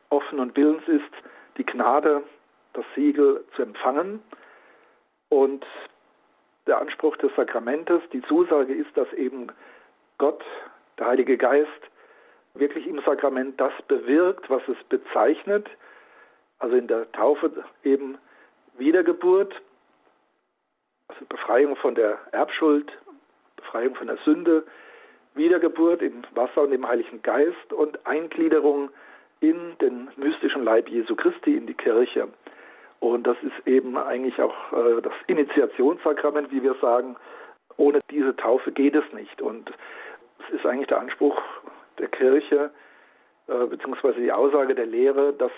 offen 0.10 0.40
und 0.40 0.56
willens 0.56 0.88
ist, 0.88 1.12
die 1.58 1.66
Gnade, 1.66 2.24
das 2.74 2.86
Siegel 2.96 3.44
zu 3.56 3.62
empfangen. 3.62 4.22
Und 5.30 5.66
der 6.66 6.80
Anspruch 6.80 7.18
des 7.18 7.36
Sakramentes, 7.36 8.02
die 8.14 8.22
Zusage 8.24 8.74
ist, 8.74 8.96
dass 8.96 9.12
eben 9.14 9.48
Gott, 10.18 10.44
der 10.98 11.08
Heilige 11.08 11.38
Geist, 11.38 11.70
wirklich 12.56 12.88
im 12.88 13.02
Sakrament 13.02 13.60
das 13.60 13.74
bewirkt, 13.88 14.50
was 14.50 14.62
es 14.68 14.78
bezeichnet, 14.90 15.70
also 16.60 16.76
in 16.76 16.88
der 16.88 17.12
Taufe 17.12 17.52
eben 17.84 18.18
Wiedergeburt, 18.78 19.54
also 21.08 21.26
Befreiung 21.26 21.76
von 21.76 21.96
der 21.96 22.18
Erbschuld, 22.32 22.92
Befreiung 23.56 23.96
von 23.96 24.08
der 24.08 24.18
Sünde, 24.26 24.64
Wiedergeburt 25.36 26.02
im 26.02 26.24
Wasser 26.34 26.64
und 26.64 26.72
im 26.72 26.88
Heiligen 26.88 27.22
Geist 27.22 27.74
und 27.74 28.06
Eingliederung 28.06 28.90
in 29.40 29.78
den 29.80 30.10
mystischen 30.18 30.64
Leib 30.64 30.90
Jesu 30.90 31.16
Christi 31.16 31.56
in 31.56 31.68
die 31.68 31.74
Kirche. 31.74 32.28
Und 33.00 33.26
das 33.26 33.38
ist 33.42 33.68
eben 33.68 33.98
eigentlich 33.98 34.40
auch 34.42 34.74
äh, 34.74 35.02
das 35.02 35.14
Initiationssakrament, 35.28 36.52
wie 36.52 36.64
wir 36.64 36.76
sagen. 36.82 37.16
Ohne 37.78 38.00
diese 38.12 38.36
Taufe 38.36 38.72
geht 38.72 38.96
es 38.96 39.06
nicht. 39.14 39.42
Und 39.42 39.72
es 40.40 40.56
ist 40.56 40.66
eigentlich 40.66 40.88
der 40.88 41.00
Anspruch 41.00 41.42
der 41.98 42.10
Kirche, 42.10 42.72
äh, 43.48 43.66
beziehungsweise 43.68 44.20
die 44.20 44.32
Aussage 44.32 44.76
der 44.76 44.86
Lehre, 44.86 45.34
dass 45.34 45.52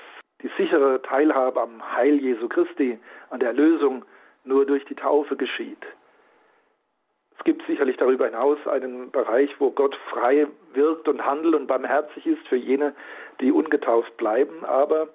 die 0.43 0.51
sichere 0.57 1.01
Teilhabe 1.01 1.61
am 1.61 1.95
Heil 1.95 2.15
Jesu 2.19 2.47
Christi, 2.47 2.99
an 3.31 3.39
der 3.39 3.49
Erlösung 3.49 4.05
nur 4.43 4.65
durch 4.65 4.85
die 4.85 4.95
Taufe 4.95 5.35
geschieht. 5.35 5.85
Es 7.41 7.45
gibt 7.45 7.65
sicherlich 7.65 7.97
darüber 7.97 8.25
hinaus 8.25 8.59
einen 8.67 9.09
Bereich, 9.09 9.49
wo 9.57 9.71
Gott 9.71 9.95
frei 10.11 10.45
wirkt 10.75 11.07
und 11.07 11.25
handelt 11.25 11.55
und 11.55 11.65
barmherzig 11.65 12.27
ist 12.27 12.47
für 12.47 12.55
jene, 12.55 12.93
die 13.39 13.51
ungetauft 13.51 14.15
bleiben, 14.17 14.63
aber 14.63 15.07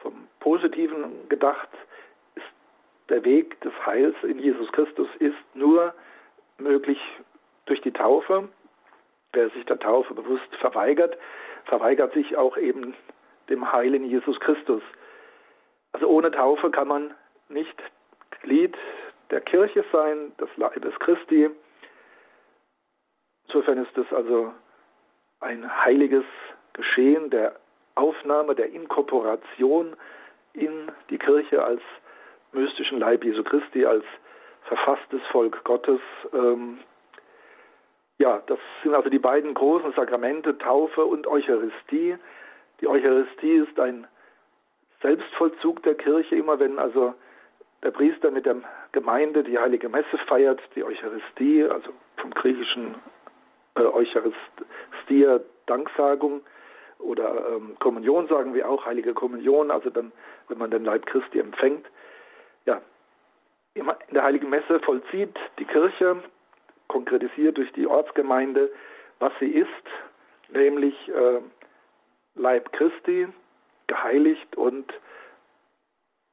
vom 0.00 0.26
Positiven 0.40 1.28
gedacht 1.28 1.68
ist 2.36 2.46
der 3.10 3.22
Weg 3.26 3.60
des 3.60 3.74
Heils 3.84 4.16
in 4.22 4.38
Jesus 4.38 4.72
Christus 4.72 5.08
ist 5.18 5.36
nur 5.52 5.92
möglich 6.56 6.98
durch 7.66 7.82
die 7.82 7.92
Taufe. 7.92 8.48
Wer 9.34 9.50
sich 9.50 9.66
der 9.66 9.78
Taufe 9.78 10.14
bewusst 10.14 10.56
verweigert, 10.60 11.18
verweigert 11.66 12.14
sich 12.14 12.34
auch 12.38 12.56
eben 12.56 12.94
dem 13.50 13.70
Heil 13.70 13.94
in 13.94 14.06
Jesus 14.06 14.40
Christus. 14.40 14.82
Also 15.92 16.08
ohne 16.08 16.30
Taufe 16.30 16.70
kann 16.70 16.88
man 16.88 17.14
nicht 17.50 17.76
Glied 18.40 18.74
der 19.30 19.42
Kirche 19.42 19.84
sein, 19.92 20.32
des 20.40 20.48
Leibes 20.56 20.98
Christi. 21.00 21.50
Insofern 23.54 23.78
ist 23.78 23.96
es 23.96 24.12
also 24.12 24.52
ein 25.38 25.84
heiliges 25.84 26.24
Geschehen 26.72 27.30
der 27.30 27.54
Aufnahme, 27.94 28.56
der 28.56 28.72
Inkorporation 28.72 29.94
in 30.54 30.90
die 31.08 31.18
Kirche 31.18 31.62
als 31.62 31.80
mystischen 32.50 32.98
Leib 32.98 33.22
Jesu 33.22 33.44
Christi, 33.44 33.86
als 33.86 34.04
verfasstes 34.64 35.20
Volk 35.30 35.62
Gottes. 35.62 36.00
Ähm, 36.32 36.78
ja, 38.18 38.42
das 38.48 38.58
sind 38.82 38.92
also 38.92 39.08
die 39.08 39.20
beiden 39.20 39.54
großen 39.54 39.92
Sakramente, 39.92 40.58
Taufe 40.58 41.04
und 41.04 41.28
Eucharistie. 41.28 42.16
Die 42.80 42.88
Eucharistie 42.88 43.58
ist 43.58 43.78
ein 43.78 44.08
Selbstvollzug 45.00 45.80
der 45.84 45.94
Kirche, 45.94 46.34
immer 46.34 46.58
wenn 46.58 46.80
also 46.80 47.14
der 47.84 47.92
Priester 47.92 48.32
mit 48.32 48.46
der 48.46 48.56
Gemeinde 48.90 49.44
die 49.44 49.60
heilige 49.60 49.88
Messe 49.88 50.18
feiert, 50.26 50.60
die 50.74 50.82
Eucharistie, 50.82 51.62
also 51.62 51.90
vom 52.16 52.32
griechischen 52.32 52.96
äh, 53.76 53.82
Eucharistia, 53.82 55.40
Danksagung 55.66 56.42
oder 56.98 57.48
ähm, 57.48 57.76
Kommunion 57.80 58.28
sagen 58.28 58.54
wir 58.54 58.68
auch, 58.68 58.86
heilige 58.86 59.14
Kommunion, 59.14 59.70
also 59.70 59.90
dann, 59.90 60.12
wenn 60.48 60.58
man 60.58 60.70
den 60.70 60.84
Leib 60.84 61.06
Christi 61.06 61.38
empfängt. 61.38 61.86
Ja, 62.66 62.80
in 63.74 63.90
der 64.12 64.22
heiligen 64.22 64.48
Messe 64.48 64.80
vollzieht 64.80 65.36
die 65.58 65.64
Kirche, 65.64 66.22
konkretisiert 66.88 67.58
durch 67.58 67.72
die 67.72 67.86
Ortsgemeinde, 67.86 68.70
was 69.18 69.32
sie 69.40 69.50
ist, 69.50 69.68
nämlich 70.50 70.94
äh, 71.08 71.40
Leib 72.36 72.72
Christi, 72.72 73.28
geheiligt 73.86 74.56
und 74.56 74.92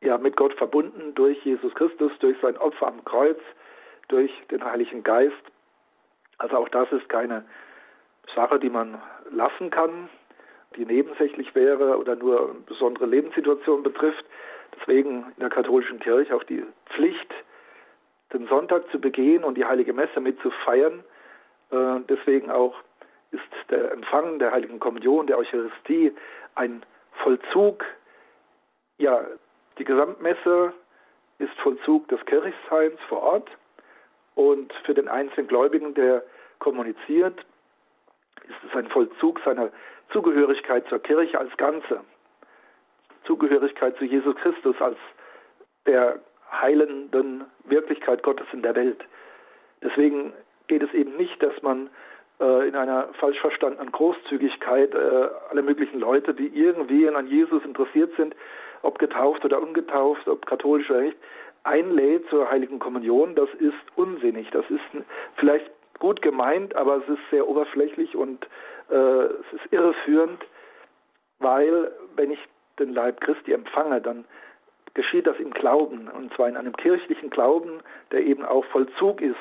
ja, 0.04 0.18
mit 0.18 0.36
Gott 0.36 0.54
verbunden 0.56 1.14
durch 1.16 1.44
Jesus 1.46 1.74
Christus, 1.76 2.12
durch 2.20 2.38
sein 2.42 2.58
Opfer 2.58 2.88
am 2.88 3.04
Kreuz, 3.06 3.40
durch 4.08 4.32
den 4.50 4.64
Heiligen 4.64 5.04
Geist. 5.04 5.34
Also 6.42 6.58
auch 6.58 6.70
das 6.70 6.92
ist 6.92 7.08
keine 7.08 7.46
Sache, 8.36 8.60
die 8.60 8.72
man 8.72 9.00
lassen 9.30 9.70
kann, 9.70 10.10
die 10.76 10.86
nebensächlich 10.86 11.54
wäre 11.54 11.98
oder 12.00 12.16
nur 12.16 12.56
besondere 12.66 13.06
Lebenssituationen 13.06 13.84
betrifft. 13.84 14.26
Deswegen 14.76 15.26
in 15.36 15.40
der 15.40 15.50
katholischen 15.50 16.00
Kirche 16.00 16.36
auch 16.36 16.44
die 16.44 16.66
Pflicht, 16.88 17.32
den 18.34 18.48
Sonntag 18.48 18.90
zu 18.90 19.00
begehen 19.00 19.44
und 19.44 19.56
die 19.56 19.66
heilige 19.66 19.94
Messe 19.94 20.20
mitzufeiern. 20.20 21.04
Äh, 21.70 22.00
deswegen 22.10 22.50
auch 22.50 22.74
ist 23.30 23.44
der 23.70 23.92
Empfang 23.92 24.40
der 24.40 24.52
heiligen 24.52 24.80
Kommunion, 24.80 25.28
der 25.28 25.38
Eucharistie 25.38 26.12
ein 26.56 26.82
Vollzug. 27.24 27.86
Ja, 28.98 29.22
die 29.78 29.84
Gesamtmesse 29.84 30.74
ist 31.38 31.54
Vollzug 31.60 32.08
des 32.08 32.26
Kirchseins 32.26 33.00
vor 33.08 33.22
Ort 33.22 33.52
und 34.36 34.74
für 34.86 34.94
den 34.94 35.08
einzelnen 35.08 35.48
Gläubigen, 35.48 35.94
der 35.94 36.24
kommuniziert, 36.60 37.40
ist 38.48 38.70
es 38.70 38.76
ein 38.76 38.88
Vollzug 38.88 39.40
seiner 39.44 39.70
Zugehörigkeit 40.12 40.88
zur 40.88 41.00
Kirche 41.00 41.40
als 41.40 41.56
Ganze, 41.58 42.02
Zugehörigkeit 43.26 43.98
zu 43.98 44.06
Jesus 44.06 44.36
Christus 44.38 44.76
als 44.82 44.98
der 45.86 46.20
heilenden 46.52 47.46
Wirklichkeit 47.66 48.24
Gottes 48.24 48.48
in 48.52 48.62
der 48.62 48.76
Welt. 48.76 49.04
Deswegen 49.82 50.34
geht 50.68 50.84
es 50.84 50.94
eben 50.94 51.16
nicht, 51.18 51.42
dass 51.42 51.62
man 51.62 51.90
äh, 52.40 52.68
in 52.68 52.76
einer 52.76 53.10
falsch 53.20 53.40
verstandenen 53.40 53.92
Großzügigkeit 53.92 54.94
äh, 54.94 55.30
alle 55.50 55.62
möglichen 55.62 56.00
Leute, 56.00 56.34
die 56.34 56.48
irgendwie 56.48 57.08
an 57.08 57.28
Jesus 57.28 57.64
interessiert 57.64 58.12
sind, 58.18 58.36
ob 58.82 59.00
getauft 59.00 59.46
oder 59.46 59.62
ungetauft, 59.62 60.28
ob 60.28 60.46
katholisch 60.46 60.90
oder 60.90 61.02
nicht, 61.02 61.18
einlädt 61.64 62.28
zur 62.30 62.50
heiligen 62.50 62.80
Kommunion, 62.80 63.36
das 63.36 63.50
ist 63.60 63.74
unsinnig. 63.96 64.50
Das 64.52 64.66
ist 64.70 65.06
vielleicht 65.36 65.70
gut 66.00 66.22
gemeint, 66.22 66.76
aber 66.76 66.98
es 66.98 67.08
ist 67.08 67.22
sehr 67.30 67.48
oberflächlich 67.48 68.16
und 68.16 68.48
äh, 68.90 68.96
es 68.96 69.54
ist 69.54 69.72
irreführend, 69.72 70.44
weil 71.40 71.92
wenn 72.16 72.32
ich 72.32 72.40
den 72.80 72.94
Leib 72.94 73.22
Christi 73.22 73.54
empfange, 73.54 74.02
dann 74.02 74.26
geschieht 74.94 75.28
das 75.28 75.38
im 75.38 75.52
Glauben 75.52 76.08
und 76.10 76.34
zwar 76.34 76.50
in 76.50 76.58
einem 76.58 76.76
kirchlichen 76.76 77.30
Glauben, 77.30 77.80
der 78.12 78.22
eben 78.22 78.44
auch 78.44 78.66
Vollzug 78.66 79.22
ist 79.22 79.38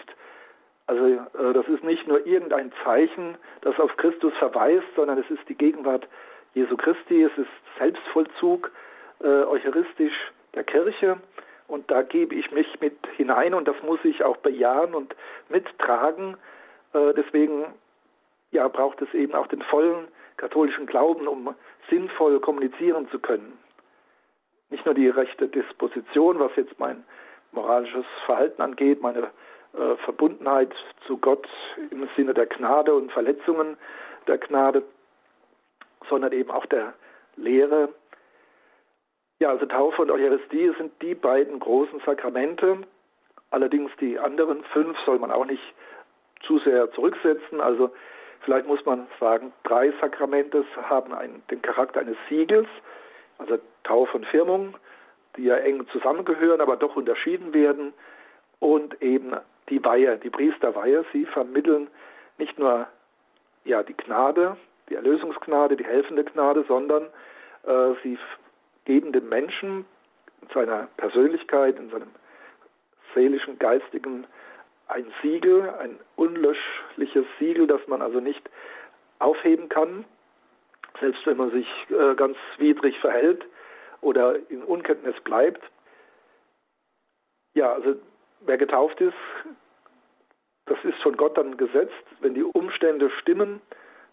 also 0.91 1.05
äh, 1.05 1.53
das 1.53 1.69
ist 1.69 1.85
nicht 1.85 2.09
nur 2.09 2.27
irgendein 2.27 2.73
Zeichen, 2.83 3.37
das 3.61 3.79
auf 3.79 3.97
Christus 3.97 4.33
verweist, 4.41 4.89
sondern 4.97 5.19
es 5.19 5.31
ist 5.31 5.49
die 5.49 5.55
Gegenwart 5.55 6.09
Jesu 6.55 6.77
Christi, 6.77 7.23
es 7.23 7.39
ist 7.39 7.49
Selbstvollzug 7.79 8.73
äh, 9.23 9.45
eucharistisch 9.45 10.33
der 10.55 10.65
Kirche 10.65 11.19
und 11.71 11.91
da 11.91 12.03
gebe 12.03 12.35
ich 12.35 12.51
mich 12.51 12.81
mit 12.81 12.97
hinein 13.17 13.55
und 13.55 13.67
das 13.69 13.77
muss 13.83 14.01
ich 14.05 14.25
auch 14.25 14.37
bejahen 14.39 14.95
und 14.95 15.15
mittragen. 15.49 16.37
Äh, 16.93 17.15
deswegen 17.15 17.67
ja, 18.51 18.69
braucht 18.69 19.01
es 19.03 19.13
eben 19.15 19.35
auch 19.35 19.47
den 19.47 19.63
vollen 19.63 20.09
katholischen 20.37 20.87
Glauben, 20.87 21.29
um 21.29 21.55
sinnvoll 21.89 22.41
kommunizieren 22.41 23.09
zu 23.11 23.19
können. 23.19 23.59
Nicht 24.71 24.85
nur 24.85 24.95
die 24.95 25.09
rechte 25.09 25.49
Disposition, 25.49 26.39
was 26.39 26.53
jetzt 26.57 26.79
mein 26.79 27.05
moralisches 27.53 28.07
Verhalten 28.27 28.63
angeht, 28.63 29.03
meine 29.03 29.31
äh, 29.75 29.97
Verbundenheit 30.05 30.73
zu 31.07 31.19
Gott 31.19 31.49
im 31.91 32.09
Sinne 32.17 32.35
der 32.35 32.47
Gnade 32.47 32.95
und 32.95 33.13
Verletzungen 33.13 33.77
der 34.27 34.39
Gnade, 34.39 34.83
sondern 36.09 36.33
eben 36.33 36.51
auch 36.51 36.67
der 36.67 36.95
Lehre. 37.37 37.91
Ja, 39.41 39.49
also 39.49 39.65
Taufe 39.65 40.03
und 40.03 40.11
Eucharistie 40.11 40.71
sind 40.77 40.93
die 41.01 41.15
beiden 41.15 41.59
großen 41.61 42.01
Sakramente. 42.05 42.77
Allerdings 43.51 43.91
die 43.99 44.19
anderen 44.19 44.63
fünf 44.65 44.99
soll 45.07 45.19
man 45.19 45.31
auch 45.31 45.47
nicht 45.47 45.63
zu 46.43 46.59
sehr 46.59 46.93
zurücksetzen. 46.93 47.59
Also 47.59 47.91
vielleicht 48.41 48.67
muss 48.67 48.85
man 48.85 49.07
sagen, 49.19 49.51
drei 49.65 49.93
Sakramente 49.99 50.63
haben 50.83 51.15
einen, 51.15 51.43
den 51.51 51.63
Charakter 51.63 52.01
eines 52.01 52.19
Siegels, 52.29 52.69
also 53.39 53.59
Taufe 53.83 54.19
und 54.19 54.27
Firmung, 54.27 54.77
die 55.37 55.45
ja 55.45 55.57
eng 55.57 55.87
zusammengehören, 55.89 56.61
aber 56.61 56.77
doch 56.77 56.95
unterschieden 56.97 57.55
werden 57.55 57.95
und 58.59 59.01
eben 59.01 59.35
die 59.71 59.83
Weihe, 59.83 60.19
die 60.19 60.29
Priesterweihe. 60.29 61.07
Sie 61.15 61.25
vermitteln 61.25 61.89
nicht 62.37 62.59
nur 62.59 62.89
ja, 63.65 63.83
die 63.83 63.97
Gnade, 63.97 64.59
die 64.91 64.97
Erlösungsgnade, 64.97 65.79
die 65.79 65.85
helfende 65.85 66.25
Gnade, 66.25 66.63
sondern 66.69 67.05
äh, 67.67 67.95
sie 68.03 68.19
geben 68.85 69.13
dem 69.13 69.29
Menschen 69.29 69.85
in 70.43 70.49
seiner 70.55 70.89
Persönlichkeit, 70.97 71.79
in 71.79 71.91
seinem 71.91 72.11
seelischen, 73.15 73.59
geistigen 73.59 74.27
ein 74.89 75.07
Siegel, 75.23 75.71
ein 75.79 75.99
unlöschliches 76.17 77.25
Siegel, 77.39 77.67
das 77.67 77.81
man 77.87 78.03
also 78.03 78.21
nicht 78.21 78.49
aufheben 79.21 79.69
kann, 79.69 80.05
selbst 81.01 81.25
wenn 81.27 81.37
man 81.37 81.51
sich 81.53 81.69
äh, 81.91 82.15
ganz 82.17 82.37
widrig 82.59 82.99
verhält 82.99 83.47
oder 84.01 84.37
in 84.51 84.63
Unkenntnis 84.63 85.15
bleibt. 85.23 85.63
Ja, 87.55 87.73
also 87.73 87.97
wer 88.41 88.59
getauft 88.59 89.01
ist, 89.01 89.15
das 90.67 90.79
ist 90.85 91.01
von 91.03 91.17
Gott 91.17 91.37
dann 91.37 91.57
gesetzt, 91.57 92.05
wenn 92.21 92.35
die 92.35 92.45
Umstände 92.45 93.11
stimmen, 93.21 93.61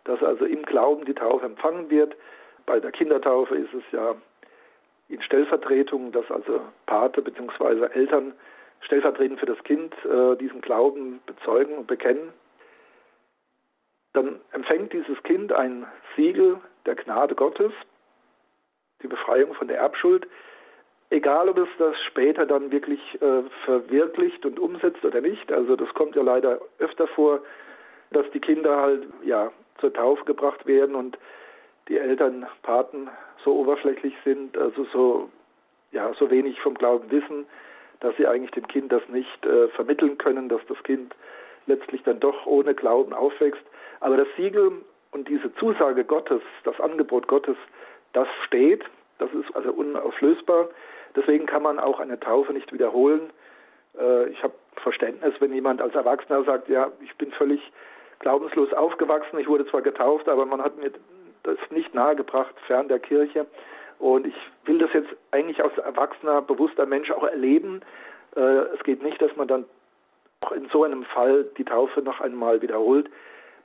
dass 0.03 0.21
also 0.23 0.45
im 0.45 0.63
Glauben 0.63 1.05
die 1.05 1.13
Taufe 1.13 1.45
empfangen 1.45 1.89
wird. 1.89 2.15
Bei 2.65 2.79
der 2.79 2.91
Kindertaufe 2.91 3.55
ist 3.55 3.73
es 3.73 3.83
ja 3.91 4.15
in 5.09 5.21
Stellvertretung, 5.21 6.11
dass 6.11 6.29
also 6.29 6.61
Pate 6.85 7.21
bzw. 7.21 7.85
Eltern 7.93 8.33
stellvertretend 8.81 9.39
für 9.39 9.45
das 9.45 9.61
Kind 9.63 9.93
äh, 10.05 10.35
diesen 10.37 10.61
Glauben 10.61 11.19
bezeugen 11.25 11.75
und 11.77 11.87
bekennen. 11.87 12.33
Dann 14.13 14.39
empfängt 14.51 14.93
dieses 14.93 15.21
Kind 15.23 15.51
ein 15.53 15.85
Siegel 16.15 16.59
der 16.85 16.95
Gnade 16.95 17.35
Gottes, 17.35 17.71
die 19.01 19.07
Befreiung 19.07 19.53
von 19.53 19.67
der 19.67 19.77
Erbschuld, 19.77 20.27
egal 21.09 21.49
ob 21.49 21.57
es 21.57 21.69
das 21.77 21.95
später 22.07 22.45
dann 22.45 22.71
wirklich 22.71 22.99
äh, 23.21 23.43
verwirklicht 23.65 24.45
und 24.45 24.59
umsetzt 24.59 25.03
oder 25.05 25.21
nicht. 25.21 25.51
Also 25.51 25.75
das 25.75 25.93
kommt 25.93 26.15
ja 26.15 26.23
leider 26.23 26.59
öfter 26.79 27.07
vor, 27.07 27.41
dass 28.11 28.29
die 28.31 28.39
Kinder 28.39 28.81
halt 28.81 29.07
ja 29.23 29.51
zur 29.79 29.93
Taufe 29.93 30.25
gebracht 30.25 30.65
werden 30.65 30.95
und 30.95 31.17
die 31.87 31.97
Eltern, 31.97 32.45
Paten 32.63 33.09
so 33.43 33.55
oberflächlich 33.55 34.13
sind, 34.23 34.57
also 34.57 34.85
so 34.91 35.29
ja 35.91 36.13
so 36.19 36.29
wenig 36.29 36.59
vom 36.61 36.73
Glauben 36.73 37.09
wissen, 37.11 37.45
dass 37.99 38.15
sie 38.17 38.27
eigentlich 38.27 38.51
dem 38.51 38.67
Kind 38.67 38.91
das 38.91 39.01
nicht 39.09 39.45
äh, 39.45 39.67
vermitteln 39.69 40.17
können, 40.17 40.49
dass 40.49 40.61
das 40.67 40.81
Kind 40.83 41.15
letztlich 41.65 42.03
dann 42.03 42.19
doch 42.19 42.45
ohne 42.45 42.73
Glauben 42.73 43.13
aufwächst. 43.13 43.61
Aber 43.99 44.17
das 44.17 44.27
Siegel 44.37 44.71
und 45.11 45.27
diese 45.27 45.53
Zusage 45.55 46.03
Gottes, 46.03 46.41
das 46.63 46.79
Angebot 46.79 47.27
Gottes, 47.27 47.57
das 48.13 48.27
steht, 48.45 48.83
das 49.19 49.31
ist 49.33 49.55
also 49.55 49.71
unauflösbar. 49.71 50.69
Deswegen 51.15 51.45
kann 51.45 51.63
man 51.63 51.79
auch 51.79 51.99
eine 51.99 52.19
Taufe 52.19 52.53
nicht 52.53 52.71
wiederholen. 52.71 53.31
Äh, 53.99 54.29
ich 54.29 54.43
habe 54.43 54.53
Verständnis, 54.75 55.33
wenn 55.39 55.53
jemand 55.53 55.81
als 55.81 55.95
Erwachsener 55.95 56.43
sagt, 56.43 56.69
ja, 56.69 56.91
ich 57.01 57.15
bin 57.15 57.31
völlig 57.31 57.61
glaubenslos 58.19 58.73
aufgewachsen, 58.73 59.39
ich 59.39 59.47
wurde 59.47 59.65
zwar 59.67 59.81
getauft, 59.81 60.27
aber 60.29 60.45
man 60.45 60.61
hat 60.61 60.77
mir 60.77 60.91
das 61.55 61.71
nicht 61.71 61.93
nahegebracht, 61.93 62.53
fern 62.65 62.87
der 62.87 62.99
Kirche. 62.99 63.45
Und 63.99 64.27
ich 64.27 64.35
will 64.65 64.77
das 64.77 64.91
jetzt 64.93 65.09
eigentlich 65.31 65.63
als 65.63 65.77
erwachsener, 65.77 66.41
bewusster 66.41 66.85
Mensch 66.85 67.09
auch 67.11 67.23
erleben. 67.23 67.81
Äh, 68.35 68.41
es 68.41 68.83
geht 68.83 69.01
nicht, 69.01 69.21
dass 69.21 69.35
man 69.35 69.47
dann 69.47 69.65
auch 70.41 70.51
in 70.51 70.69
so 70.69 70.83
einem 70.83 71.03
Fall 71.03 71.45
die 71.57 71.65
Taufe 71.65 72.01
noch 72.01 72.21
einmal 72.21 72.61
wiederholt. 72.61 73.09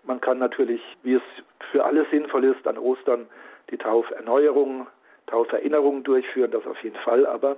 Man 0.04 0.20
kann 0.20 0.38
natürlich, 0.38 0.80
wie 1.02 1.14
es 1.14 1.22
für 1.70 1.84
alle 1.84 2.06
sinnvoll 2.10 2.44
ist, 2.44 2.66
an 2.66 2.78
Ostern 2.78 3.26
die 3.70 3.76
Tauferneuerung, 3.76 4.86
Tauferinnerung 5.26 6.02
durchführen, 6.02 6.50
das 6.50 6.66
auf 6.66 6.82
jeden 6.82 6.96
Fall. 6.96 7.26
Aber 7.26 7.56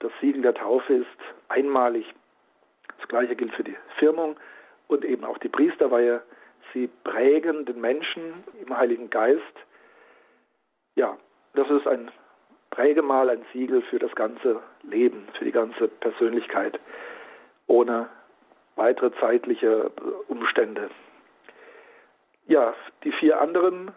das 0.00 0.12
Siegel 0.20 0.42
der 0.42 0.54
Taufe 0.54 0.94
ist 0.94 1.06
einmalig. 1.48 2.06
Das 2.98 3.08
gleiche 3.08 3.36
gilt 3.36 3.54
für 3.54 3.64
die 3.64 3.76
Firmung 3.98 4.36
und 4.88 5.04
eben 5.04 5.24
auch 5.24 5.38
die 5.38 5.48
Priesterweihe. 5.48 6.22
Sie 6.72 6.88
prägen 7.04 7.64
den 7.64 7.80
Menschen 7.80 8.44
im 8.60 8.76
Heiligen 8.76 9.10
Geist. 9.10 9.42
Ja, 10.94 11.16
das 11.54 11.68
ist 11.70 11.86
ein 11.86 12.10
Prägemal, 12.70 13.28
ein 13.28 13.44
Siegel 13.52 13.82
für 13.82 13.98
das 13.98 14.14
ganze 14.14 14.60
Leben, 14.82 15.26
für 15.36 15.44
die 15.44 15.52
ganze 15.52 15.88
Persönlichkeit, 15.88 16.78
ohne 17.66 18.08
weitere 18.76 19.12
zeitliche 19.18 19.90
Umstände. 20.28 20.90
Ja, 22.46 22.74
die 23.04 23.12
vier 23.12 23.40
anderen 23.40 23.90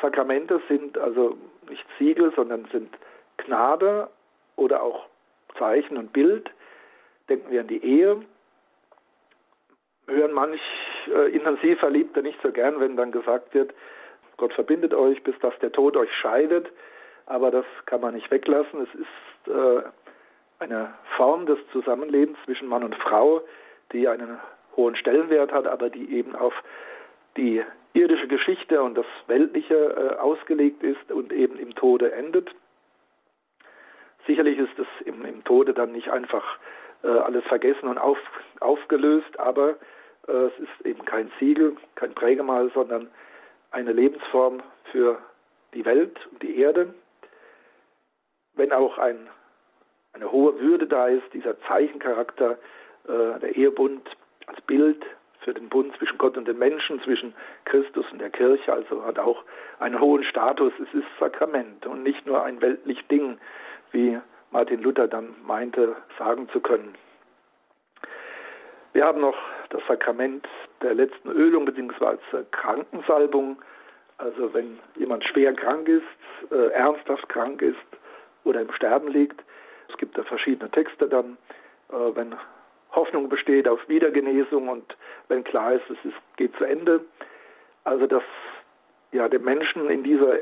Sakramente 0.00 0.60
sind 0.68 0.96
also 0.98 1.36
nicht 1.68 1.84
Siegel, 1.98 2.32
sondern 2.34 2.64
sind 2.66 2.96
Gnade 3.36 4.08
oder 4.56 4.82
auch 4.82 5.06
Zeichen 5.58 5.96
und 5.96 6.12
Bild. 6.12 6.50
Denken 7.28 7.50
wir 7.50 7.60
an 7.60 7.68
die 7.68 7.84
Ehe. 7.84 8.22
Hören 10.06 10.32
manch 10.32 10.60
äh, 11.10 11.28
intensiv 11.28 11.78
Verliebte 11.78 12.22
nicht 12.22 12.40
so 12.42 12.52
gern, 12.52 12.80
wenn 12.80 12.96
dann 12.96 13.12
gesagt 13.12 13.54
wird, 13.54 13.72
Gott 14.36 14.52
verbindet 14.54 14.94
euch, 14.94 15.22
bis 15.22 15.38
dass 15.40 15.58
der 15.58 15.72
Tod 15.72 15.96
euch 15.96 16.12
scheidet. 16.14 16.70
Aber 17.26 17.50
das 17.50 17.66
kann 17.86 18.00
man 18.00 18.14
nicht 18.14 18.30
weglassen. 18.30 18.82
Es 18.82 18.94
ist 18.94 19.54
äh, 19.54 19.82
eine 20.60 20.94
Form 21.16 21.46
des 21.46 21.58
Zusammenlebens 21.72 22.38
zwischen 22.44 22.68
Mann 22.68 22.84
und 22.84 22.94
Frau, 22.94 23.42
die 23.92 24.08
einen 24.08 24.38
hohen 24.76 24.96
Stellenwert 24.96 25.52
hat, 25.52 25.66
aber 25.66 25.90
die 25.90 26.14
eben 26.16 26.34
auf 26.34 26.54
die 27.36 27.62
irdische 27.92 28.28
Geschichte 28.28 28.82
und 28.82 28.96
das 28.96 29.06
Weltliche 29.26 29.74
äh, 29.74 30.16
ausgelegt 30.18 30.82
ist 30.82 31.10
und 31.10 31.32
eben 31.32 31.58
im 31.58 31.74
Tode 31.74 32.12
endet. 32.12 32.50
Sicherlich 34.26 34.58
ist 34.58 34.78
es 34.78 34.86
im, 35.06 35.24
im 35.24 35.42
Tode 35.44 35.74
dann 35.74 35.92
nicht 35.92 36.10
einfach 36.10 36.44
äh, 37.02 37.08
alles 37.08 37.44
vergessen 37.44 37.88
und 37.88 37.98
auf, 37.98 38.18
aufgelöst, 38.60 39.38
aber 39.38 39.76
es 40.32 40.58
ist 40.58 40.86
eben 40.86 41.04
kein 41.04 41.30
Siegel, 41.38 41.76
kein 41.94 42.14
Prägemal, 42.14 42.70
sondern 42.74 43.08
eine 43.70 43.92
Lebensform 43.92 44.62
für 44.92 45.18
die 45.74 45.84
Welt 45.84 46.18
und 46.30 46.42
die 46.42 46.58
Erde. 46.58 46.94
Wenn 48.54 48.72
auch 48.72 48.98
ein, 48.98 49.28
eine 50.12 50.30
hohe 50.30 50.58
Würde 50.60 50.86
da 50.86 51.08
ist, 51.08 51.32
dieser 51.32 51.60
Zeichencharakter, 51.62 52.58
äh, 53.06 53.38
der 53.40 53.56
Ehebund 53.56 54.08
als 54.46 54.60
Bild 54.62 55.04
für 55.40 55.54
den 55.54 55.68
Bund 55.68 55.96
zwischen 55.96 56.18
Gott 56.18 56.36
und 56.36 56.48
den 56.48 56.58
Menschen, 56.58 57.00
zwischen 57.02 57.34
Christus 57.64 58.04
und 58.10 58.20
der 58.20 58.30
Kirche, 58.30 58.72
also 58.72 59.04
hat 59.04 59.18
auch 59.18 59.44
einen 59.78 60.00
hohen 60.00 60.24
Status. 60.24 60.72
Es 60.78 60.92
ist 60.94 61.06
Sakrament 61.20 61.86
und 61.86 62.02
nicht 62.02 62.26
nur 62.26 62.42
ein 62.42 62.60
weltlich 62.60 63.06
Ding, 63.08 63.38
wie 63.92 64.18
Martin 64.50 64.82
Luther 64.82 65.06
dann 65.06 65.34
meinte, 65.46 65.96
sagen 66.18 66.48
zu 66.50 66.60
können. 66.60 66.94
Wir 68.92 69.04
haben 69.04 69.20
noch 69.20 69.36
das 69.70 69.82
Sakrament 69.86 70.46
der 70.82 70.94
letzten 70.94 71.30
Ölung 71.30 71.64
bzw. 71.64 72.44
Krankensalbung. 72.50 73.60
Also 74.18 74.52
wenn 74.52 74.78
jemand 74.96 75.24
schwer 75.24 75.52
krank 75.52 75.88
ist, 75.88 76.02
äh, 76.50 76.68
ernsthaft 76.72 77.28
krank 77.28 77.62
ist 77.62 77.76
oder 78.44 78.60
im 78.60 78.72
Sterben 78.72 79.08
liegt. 79.08 79.40
Es 79.88 79.96
gibt 79.96 80.18
da 80.18 80.24
verschiedene 80.24 80.70
Texte 80.70 81.08
dann, 81.08 81.36
äh, 81.90 81.94
wenn 82.14 82.34
Hoffnung 82.92 83.28
besteht 83.28 83.68
auf 83.68 83.86
Wiedergenesung 83.88 84.68
und 84.68 84.96
wenn 85.28 85.44
klar 85.44 85.74
ist, 85.74 85.88
es 85.90 85.98
ist, 86.04 86.36
geht 86.36 86.56
zu 86.56 86.64
Ende. 86.64 87.00
Also 87.84 88.06
dass 88.06 88.24
ja 89.12 89.28
dem 89.28 89.44
Menschen 89.44 89.88
in 89.88 90.02
dieser 90.02 90.38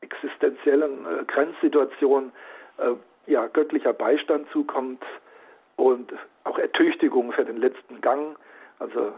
existenziellen 0.00 1.04
äh, 1.06 1.24
Grenzsituation 1.24 2.32
äh, 2.78 2.92
ja 3.26 3.46
göttlicher 3.48 3.92
Beistand 3.92 4.48
zukommt 4.50 5.02
und 5.76 6.12
auch 6.46 6.58
Ertüchtigung 6.58 7.32
für 7.32 7.44
den 7.44 7.58
letzten 7.58 8.00
Gang, 8.00 8.36
also 8.78 9.12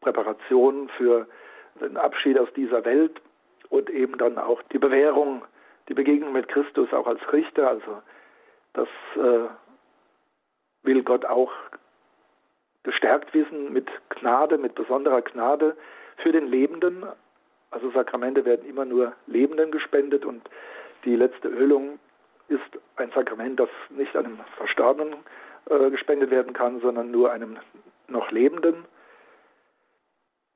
Präparation 0.00 0.88
für 0.96 1.26
den 1.80 1.96
Abschied 1.96 2.38
aus 2.38 2.52
dieser 2.54 2.84
Welt 2.84 3.20
und 3.70 3.90
eben 3.90 4.18
dann 4.18 4.38
auch 4.38 4.62
die 4.72 4.78
Bewährung, 4.78 5.44
die 5.88 5.94
Begegnung 5.94 6.32
mit 6.32 6.48
Christus 6.48 6.92
auch 6.92 7.06
als 7.06 7.20
Richter. 7.32 7.68
Also 7.68 8.02
das 8.74 8.88
äh, 9.16 9.48
will 10.82 11.02
Gott 11.02 11.24
auch 11.24 11.52
gestärkt 12.82 13.34
wissen 13.34 13.72
mit 13.72 13.88
Gnade, 14.10 14.58
mit 14.58 14.74
besonderer 14.74 15.22
Gnade 15.22 15.76
für 16.18 16.32
den 16.32 16.46
Lebenden. 16.46 17.04
Also 17.70 17.90
Sakramente 17.90 18.44
werden 18.44 18.68
immer 18.68 18.84
nur 18.84 19.12
Lebenden 19.26 19.70
gespendet 19.70 20.24
und 20.24 20.48
die 21.04 21.16
letzte 21.16 21.48
Ölung 21.48 21.98
ist 22.48 22.60
ein 22.96 23.10
Sakrament, 23.10 23.60
das 23.60 23.68
nicht 23.90 24.16
einem 24.16 24.40
Verstorbenen 24.56 25.16
äh, 25.68 25.90
gespendet 25.90 26.30
werden 26.30 26.52
kann, 26.52 26.80
sondern 26.80 27.10
nur 27.10 27.32
einem 27.32 27.58
noch 28.08 28.30
Lebenden. 28.30 28.84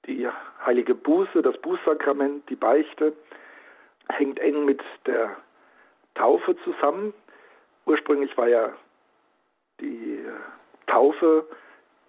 Die 0.06 0.28
heilige 0.64 0.94
Buße, 0.94 1.42
das 1.42 1.56
Bußsakrament, 1.58 2.48
die 2.48 2.56
Beichte, 2.56 3.12
hängt 4.08 4.40
eng 4.40 4.64
mit 4.64 4.82
der 5.06 5.36
Taufe 6.14 6.56
zusammen. 6.64 7.14
Ursprünglich 7.86 8.36
war 8.36 8.48
ja 8.48 8.72
die 9.80 10.24
Taufe 10.86 11.46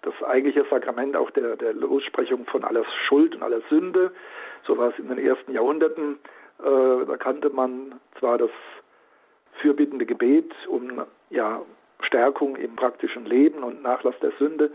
das 0.01 0.13
eigentliche 0.23 0.65
Sakrament 0.69 1.15
auch 1.15 1.31
der, 1.31 1.55
der 1.55 1.73
Lossprechung 1.73 2.45
von 2.45 2.63
aller 2.63 2.83
Schuld 3.07 3.35
und 3.35 3.43
aller 3.43 3.61
Sünde. 3.69 4.11
So 4.65 4.77
war 4.77 4.89
es 4.89 4.99
in 4.99 5.07
den 5.07 5.17
ersten 5.17 5.53
Jahrhunderten. 5.53 6.19
Äh, 6.59 7.05
da 7.05 7.17
kannte 7.17 7.49
man 7.49 7.99
zwar 8.19 8.37
das 8.37 8.51
fürbittende 9.61 10.05
Gebet, 10.05 10.51
um 10.67 11.03
ja, 11.29 11.61
Stärkung 12.13 12.55
im 12.57 12.75
praktischen 12.75 13.25
Leben 13.25 13.63
und 13.63 13.81
Nachlass 13.81 14.13
der 14.21 14.31
Sünde. 14.37 14.69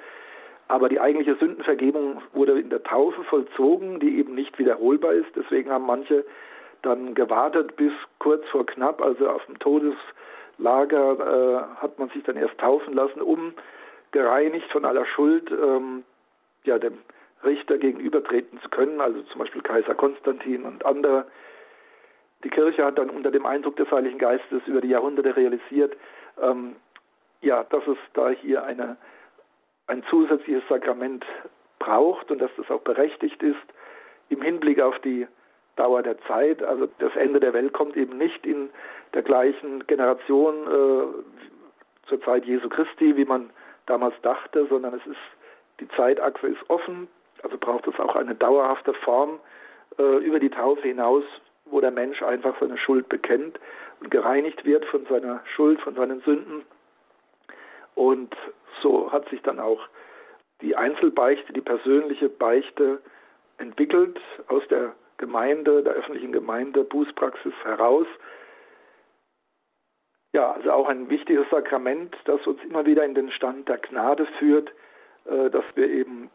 Aber 0.66 0.88
die 0.88 0.98
eigentliche 0.98 1.37
Sündenvergebung 1.37 2.20
wurde 2.33 2.59
in 2.59 2.68
der 2.68 2.83
Taufe 2.83 3.22
vollzogen, 3.24 4.01
die 4.01 4.18
eben 4.18 4.35
nicht 4.35 4.59
wiederholbar 4.59 5.12
ist. 5.12 5.31
Deswegen 5.37 5.70
haben 5.70 5.87
manche 5.87 6.24
dann 6.83 7.14
gewartet 7.14 7.77
bis 7.77 7.92
kurz 8.18 8.44
vor 8.48 8.66
knapp, 8.66 9.01
also 9.01 9.31
auf 9.31 9.44
dem 9.46 9.59
Todeslager 9.61 9.96
äh, 10.59 11.81
hat 11.81 11.98
man 11.98 12.09
sich 12.11 12.24
dann 12.24 12.37
erst 12.37 12.59
taufen 12.59 12.92
lassen, 12.94 13.22
um 13.22 13.55
gereinigt 14.11 14.70
von 14.72 14.85
aller 14.85 15.07
Schuld 15.07 15.51
ähm, 15.51 16.03
ja, 16.64 16.79
dem 16.79 16.98
Richter 17.44 17.79
gegenübertreten 17.79 18.61
zu 18.61 18.68
können, 18.68 19.01
also 19.01 19.22
zum 19.22 19.38
Beispiel 19.40 19.62
Kaiser 19.62 19.94
Konstantin 19.94 20.64
und 20.64 20.85
andere. 20.85 21.27
Die 22.44 22.51
Kirche 22.51 22.85
hat 22.85 22.98
dann 22.98 23.11
unter 23.11 23.31
dem 23.31 23.46
Eindruck 23.46 23.77
des 23.77 23.90
Heiligen 23.90 24.18
Geistes 24.18 24.62
über 24.66 24.81
die 24.81 24.88
Jahrhunderte 24.88 25.37
realisiert, 25.37 25.96
ähm, 26.40 26.77
ja, 27.40 27.64
dass 27.64 27.87
es 27.87 27.98
da 28.14 28.31
hier 28.31 28.64
eine, 28.64 28.96
ein 29.87 30.03
zusätzliches 30.11 30.62
Sakrament 30.68 31.24
braucht 31.79 32.31
und 32.31 32.40
dass 32.40 32.51
das 32.57 32.70
auch 32.70 32.81
berechtigt 32.81 33.42
ist 33.42 33.57
im 34.29 34.42
Hinblick 34.42 34.81
auf 34.81 34.98
die 35.01 35.27
Dauer 35.77 36.03
der 36.03 36.18
Zeit. 36.22 36.62
Also 36.62 36.88
das 36.98 37.14
Ende 37.16 37.40
der 37.40 37.53
Welt 37.53 37.72
kommt 37.72 37.96
eben 37.96 38.18
nicht 38.18 38.44
in 38.44 38.70
der 39.14 39.22
gleichen 39.22 39.87
Generation 39.87 40.55
äh, 40.66 42.09
zur 42.09 42.22
Zeit 42.22 42.44
Jesu 42.44 42.68
Christi, 42.68 43.16
wie 43.16 43.24
man 43.24 43.51
damals 43.87 44.14
dachte, 44.22 44.66
sondern 44.66 44.94
es 44.94 45.07
ist 45.07 45.16
die 45.81 45.88
Zeitachse 45.90 46.48
ist 46.48 46.68
offen, 46.68 47.09
also 47.42 47.57
braucht 47.57 47.87
es 47.87 47.98
auch 48.01 48.16
eine 48.16 48.35
dauerhafte 48.35 48.94
Form 48.94 49.38
äh, 49.98 50.24
über 50.24 50.40
die 50.40 50.51
Taufe 50.51 50.83
hinaus, 50.83 51.24
wo 51.66 51.81
der 51.81 51.90
Mensch 51.90 52.22
einfach 52.22 52.59
seine 52.61 52.79
Schuld 52.79 53.09
bekennt 53.09 53.61
und 54.01 54.11
gereinigt 54.11 54.64
wird 54.64 54.85
von 54.87 55.07
seiner 55.07 55.40
Schuld, 55.55 55.81
von 55.81 55.94
seinen 55.94 56.20
Sünden. 56.22 56.62
Und 57.99 58.33
so 58.81 59.11
hat 59.11 59.29
sich 59.29 59.43
dann 59.43 59.59
auch 59.59 59.81
die 60.61 60.77
Einzelbeichte, 60.77 61.53
die 61.53 61.61
persönliche 61.61 62.29
Beichte 62.29 63.03
entwickelt 63.59 64.21
aus 64.47 64.63
der 64.71 64.95
Gemeinde, 65.17 65.83
der 65.83 65.95
öffentlichen 65.95 66.31
Gemeinde, 66.31 66.85
Bußpraxis 66.85 67.53
heraus. 67.65 68.07
Ja, 70.33 70.53
also 70.53 70.71
auch 70.71 70.89
ein 70.89 71.11
wichtiges 71.11 71.51
Sakrament, 71.51 72.17
das 72.27 72.47
uns 72.47 72.63
immer 72.63 72.87
wieder 72.87 73.05
in 73.05 73.17
den 73.17 73.33
Stand 73.33 73.69
der 73.69 73.79
Gnade 73.79 74.27
führt, 74.39 74.71
äh, 75.25 75.51
dass 75.51 75.65
wir 75.75 75.91
eben 75.91 76.31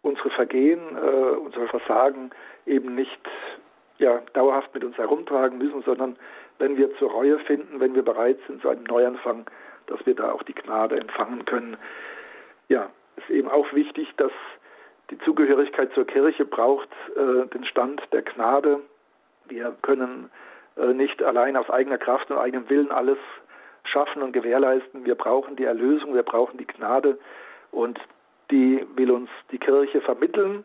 unsere 0.00 0.30
Vergehen, 0.30 0.80
äh, 0.96 1.36
unsere 1.36 1.68
Versagen 1.68 2.30
eben 2.64 2.94
nicht 2.94 3.20
ja, 3.98 4.22
dauerhaft 4.32 4.72
mit 4.72 4.82
uns 4.82 4.96
herumtragen 4.96 5.58
müssen, 5.58 5.82
sondern 5.82 6.16
wenn 6.58 6.78
wir 6.78 6.96
zur 6.96 7.10
Reue 7.10 7.38
finden, 7.40 7.80
wenn 7.80 7.94
wir 7.94 8.02
bereit 8.02 8.38
sind 8.46 8.62
zu 8.62 8.70
einem 8.70 8.84
Neuanfang, 8.84 9.44
dass 9.86 10.04
wir 10.06 10.14
da 10.14 10.32
auch 10.32 10.42
die 10.42 10.54
Gnade 10.54 10.98
empfangen 10.98 11.44
können. 11.44 11.76
Ja, 12.68 12.90
ist 13.16 13.30
eben 13.30 13.48
auch 13.48 13.72
wichtig, 13.72 14.08
dass 14.16 14.32
die 15.10 15.18
Zugehörigkeit 15.18 15.92
zur 15.92 16.06
Kirche 16.06 16.44
braucht 16.44 16.88
äh, 17.16 17.46
den 17.48 17.64
Stand 17.64 18.02
der 18.12 18.22
Gnade. 18.22 18.80
Wir 19.46 19.76
können 19.82 20.30
äh, 20.76 20.92
nicht 20.92 21.22
allein 21.22 21.56
aus 21.56 21.68
eigener 21.70 21.98
Kraft 21.98 22.30
und 22.30 22.38
eigenem 22.38 22.68
Willen 22.70 22.90
alles 22.90 23.18
schaffen 23.84 24.22
und 24.22 24.32
gewährleisten. 24.32 25.04
Wir 25.04 25.14
brauchen 25.14 25.56
die 25.56 25.64
Erlösung, 25.64 26.14
wir 26.14 26.22
brauchen 26.22 26.58
die 26.58 26.66
Gnade 26.66 27.18
und 27.70 28.00
die 28.50 28.86
will 28.96 29.10
uns 29.10 29.30
die 29.50 29.58
Kirche 29.58 30.00
vermitteln. 30.00 30.64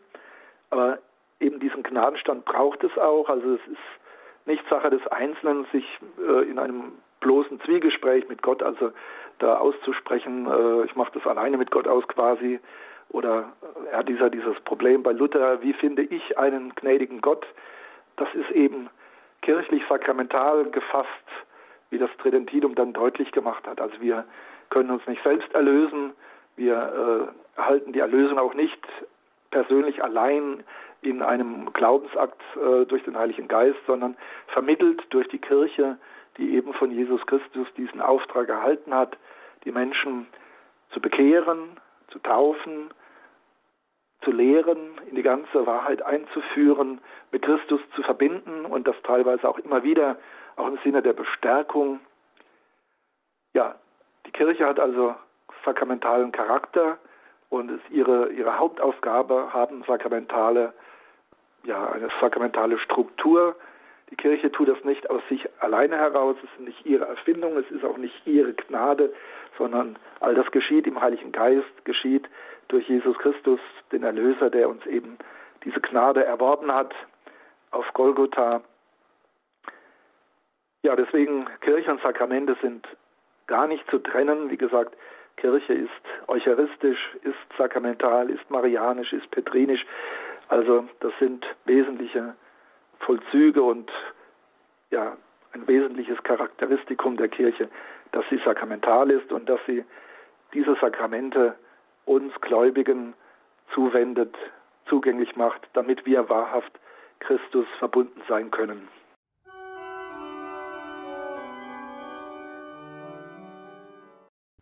Aber 0.70 0.98
eben 1.38 1.60
diesen 1.60 1.82
Gnadenstand 1.82 2.44
braucht 2.44 2.82
es 2.84 2.96
auch. 2.96 3.28
Also 3.28 3.54
es 3.54 3.66
ist 3.72 4.46
nicht 4.46 4.66
Sache 4.68 4.90
des 4.90 5.06
Einzelnen, 5.08 5.66
sich 5.72 5.84
äh, 6.18 6.48
in 6.50 6.58
einem 6.58 6.92
bloßen 7.20 7.60
Zwiegespräch 7.60 8.28
mit 8.28 8.42
Gott, 8.42 8.62
also 8.62 8.92
da 9.38 9.56
auszusprechen, 9.56 10.46
äh, 10.46 10.84
ich 10.84 10.96
mache 10.96 11.12
das 11.14 11.26
alleine 11.26 11.56
mit 11.56 11.70
Gott 11.70 11.86
aus 11.86 12.06
quasi, 12.08 12.60
oder 13.10 13.52
äh, 13.62 13.92
ja, 13.92 14.02
dieser, 14.02 14.30
dieses 14.30 14.58
Problem 14.60 15.02
bei 15.02 15.12
Luther, 15.12 15.62
wie 15.62 15.72
finde 15.72 16.02
ich 16.02 16.38
einen 16.38 16.74
gnädigen 16.74 17.20
Gott, 17.20 17.46
das 18.16 18.28
ist 18.34 18.50
eben 18.50 18.88
kirchlich 19.42 19.82
sakramental 19.88 20.64
gefasst, 20.70 21.08
wie 21.90 21.98
das 21.98 22.10
Tridentinum 22.18 22.74
dann 22.74 22.92
deutlich 22.92 23.32
gemacht 23.32 23.66
hat. 23.66 23.80
Also 23.80 24.00
wir 24.00 24.24
können 24.68 24.90
uns 24.90 25.06
nicht 25.06 25.22
selbst 25.22 25.52
erlösen, 25.54 26.12
wir 26.56 27.32
äh, 27.56 27.58
erhalten 27.58 27.92
die 27.92 28.00
Erlösung 28.00 28.38
auch 28.38 28.54
nicht 28.54 28.80
persönlich 29.50 30.02
allein 30.02 30.62
in 31.02 31.22
einem 31.22 31.72
Glaubensakt 31.72 32.40
äh, 32.56 32.84
durch 32.84 33.02
den 33.04 33.16
Heiligen 33.16 33.48
Geist, 33.48 33.78
sondern 33.86 34.16
vermittelt 34.48 35.02
durch 35.10 35.26
die 35.28 35.38
Kirche, 35.38 35.98
die 36.40 36.56
eben 36.56 36.72
von 36.74 36.90
Jesus 36.90 37.24
Christus 37.26 37.68
diesen 37.76 38.00
Auftrag 38.00 38.48
erhalten 38.48 38.94
hat, 38.94 39.16
die 39.64 39.72
Menschen 39.72 40.26
zu 40.90 41.00
bekehren, 41.00 41.76
zu 42.08 42.18
taufen, 42.18 42.90
zu 44.22 44.32
lehren, 44.32 44.98
in 45.08 45.16
die 45.16 45.22
ganze 45.22 45.66
Wahrheit 45.66 46.02
einzuführen, 46.02 47.00
mit 47.30 47.42
Christus 47.42 47.80
zu 47.94 48.02
verbinden 48.02 48.64
und 48.66 48.88
das 48.88 48.96
teilweise 49.04 49.48
auch 49.48 49.58
immer 49.58 49.82
wieder, 49.82 50.16
auch 50.56 50.66
im 50.66 50.78
Sinne 50.82 51.02
der 51.02 51.12
Bestärkung. 51.12 52.00
Ja, 53.52 53.76
die 54.26 54.32
Kirche 54.32 54.66
hat 54.66 54.80
also 54.80 55.14
sakramentalen 55.64 56.32
Charakter 56.32 56.98
und 57.50 57.70
ist 57.70 57.90
ihre, 57.90 58.30
ihre 58.30 58.58
Hauptaufgabe 58.58 59.52
haben 59.52 59.84
sakramentale, 59.86 60.72
ja, 61.64 61.90
eine 61.90 62.08
sakramentale 62.20 62.78
Struktur. 62.78 63.56
Die 64.10 64.16
Kirche 64.16 64.50
tut 64.50 64.68
das 64.68 64.82
nicht 64.84 65.08
aus 65.08 65.22
sich 65.28 65.48
alleine 65.60 65.96
heraus, 65.96 66.36
es 66.42 66.50
ist 66.50 66.60
nicht 66.60 66.86
ihre 66.86 67.06
Erfindung, 67.06 67.56
es 67.56 67.70
ist 67.70 67.84
auch 67.84 67.96
nicht 67.96 68.26
ihre 68.26 68.54
Gnade, 68.54 69.12
sondern 69.56 69.96
all 70.20 70.34
das 70.34 70.50
geschieht 70.50 70.86
im 70.86 71.00
Heiligen 71.00 71.32
Geist, 71.32 71.84
geschieht 71.84 72.28
durch 72.68 72.88
Jesus 72.88 73.16
Christus, 73.18 73.60
den 73.92 74.02
Erlöser, 74.02 74.50
der 74.50 74.68
uns 74.68 74.84
eben 74.86 75.16
diese 75.64 75.80
Gnade 75.80 76.24
erworben 76.24 76.72
hat 76.72 76.94
auf 77.70 77.86
Golgotha. 77.94 78.62
Ja, 80.82 80.96
deswegen 80.96 81.46
Kirche 81.60 81.90
und 81.90 82.02
Sakramente 82.02 82.56
sind 82.62 82.86
gar 83.46 83.66
nicht 83.66 83.88
zu 83.90 83.98
trennen. 83.98 84.50
Wie 84.50 84.56
gesagt, 84.56 84.96
Kirche 85.36 85.74
ist 85.74 85.90
eucharistisch, 86.28 86.98
ist 87.22 87.58
sakramental, 87.58 88.30
ist 88.30 88.50
marianisch, 88.50 89.12
ist 89.12 89.30
petrinisch. 89.30 89.84
Also 90.48 90.88
das 91.00 91.12
sind 91.18 91.46
wesentliche 91.64 92.34
Vollzüge 93.00 93.62
und 93.62 93.90
ja, 94.90 95.16
ein 95.52 95.66
wesentliches 95.66 96.22
Charakteristikum 96.22 97.16
der 97.16 97.28
Kirche, 97.28 97.68
dass 98.12 98.24
sie 98.30 98.40
sakramental 98.44 99.10
ist 99.10 99.32
und 99.32 99.48
dass 99.48 99.60
sie 99.66 99.84
diese 100.52 100.76
Sakramente 100.80 101.54
uns 102.04 102.32
Gläubigen 102.40 103.14
zuwendet, 103.74 104.34
zugänglich 104.86 105.36
macht, 105.36 105.68
damit 105.74 106.04
wir 106.06 106.28
wahrhaft 106.28 106.72
Christus 107.20 107.66
verbunden 107.78 108.22
sein 108.28 108.50
können. 108.50 108.88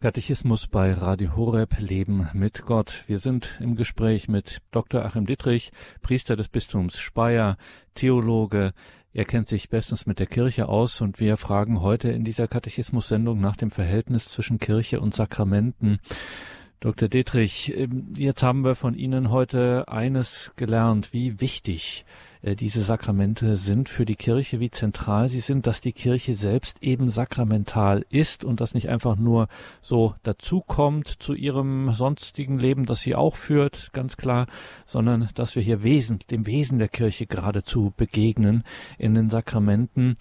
Katechismus 0.00 0.68
bei 0.68 0.92
Radio 0.92 1.34
Horeb 1.34 1.80
Leben 1.80 2.28
mit 2.32 2.64
Gott. 2.64 3.02
Wir 3.08 3.18
sind 3.18 3.58
im 3.60 3.74
Gespräch 3.74 4.28
mit 4.28 4.58
Dr. 4.70 5.04
Achim 5.04 5.26
Dittrich, 5.26 5.72
Priester 6.02 6.36
des 6.36 6.48
Bistums 6.48 7.00
Speyer, 7.00 7.56
Theologe. 7.94 8.74
Er 9.12 9.24
kennt 9.24 9.48
sich 9.48 9.70
bestens 9.70 10.06
mit 10.06 10.20
der 10.20 10.26
Kirche 10.26 10.68
aus 10.68 11.00
und 11.00 11.18
wir 11.18 11.36
fragen 11.36 11.80
heute 11.80 12.10
in 12.10 12.22
dieser 12.22 12.46
Katechismus-Sendung 12.46 13.40
nach 13.40 13.56
dem 13.56 13.72
Verhältnis 13.72 14.26
zwischen 14.26 14.60
Kirche 14.60 15.00
und 15.00 15.16
Sakramenten. 15.16 15.98
Dr. 16.78 17.08
Dietrich, 17.08 17.76
ähm, 17.76 18.12
jetzt 18.16 18.44
haben 18.44 18.62
wir 18.62 18.76
von 18.76 18.94
Ihnen 18.94 19.30
heute 19.30 19.88
eines 19.88 20.52
gelernt, 20.54 21.12
wie 21.12 21.40
wichtig 21.40 22.04
diese 22.42 22.82
Sakramente 22.82 23.56
sind 23.56 23.88
für 23.88 24.04
die 24.04 24.14
Kirche, 24.14 24.60
wie 24.60 24.70
zentral 24.70 25.28
sie 25.28 25.40
sind, 25.40 25.66
dass 25.66 25.80
die 25.80 25.92
Kirche 25.92 26.34
selbst 26.34 26.82
eben 26.82 27.10
sakramental 27.10 28.04
ist 28.10 28.44
und 28.44 28.60
das 28.60 28.74
nicht 28.74 28.88
einfach 28.88 29.16
nur 29.16 29.48
so 29.80 30.14
dazukommt 30.22 31.08
zu 31.08 31.34
ihrem 31.34 31.92
sonstigen 31.92 32.58
Leben, 32.58 32.86
das 32.86 33.00
sie 33.00 33.16
auch 33.16 33.34
führt, 33.34 33.92
ganz 33.92 34.16
klar, 34.16 34.46
sondern 34.86 35.28
dass 35.34 35.56
wir 35.56 35.62
hier 35.62 35.82
Wesen, 35.82 36.20
dem 36.30 36.46
Wesen 36.46 36.78
der 36.78 36.88
Kirche 36.88 37.26
geradezu 37.26 37.92
begegnen 37.96 38.62
in 38.98 39.14
den 39.14 39.30
Sakramenten. 39.30 40.16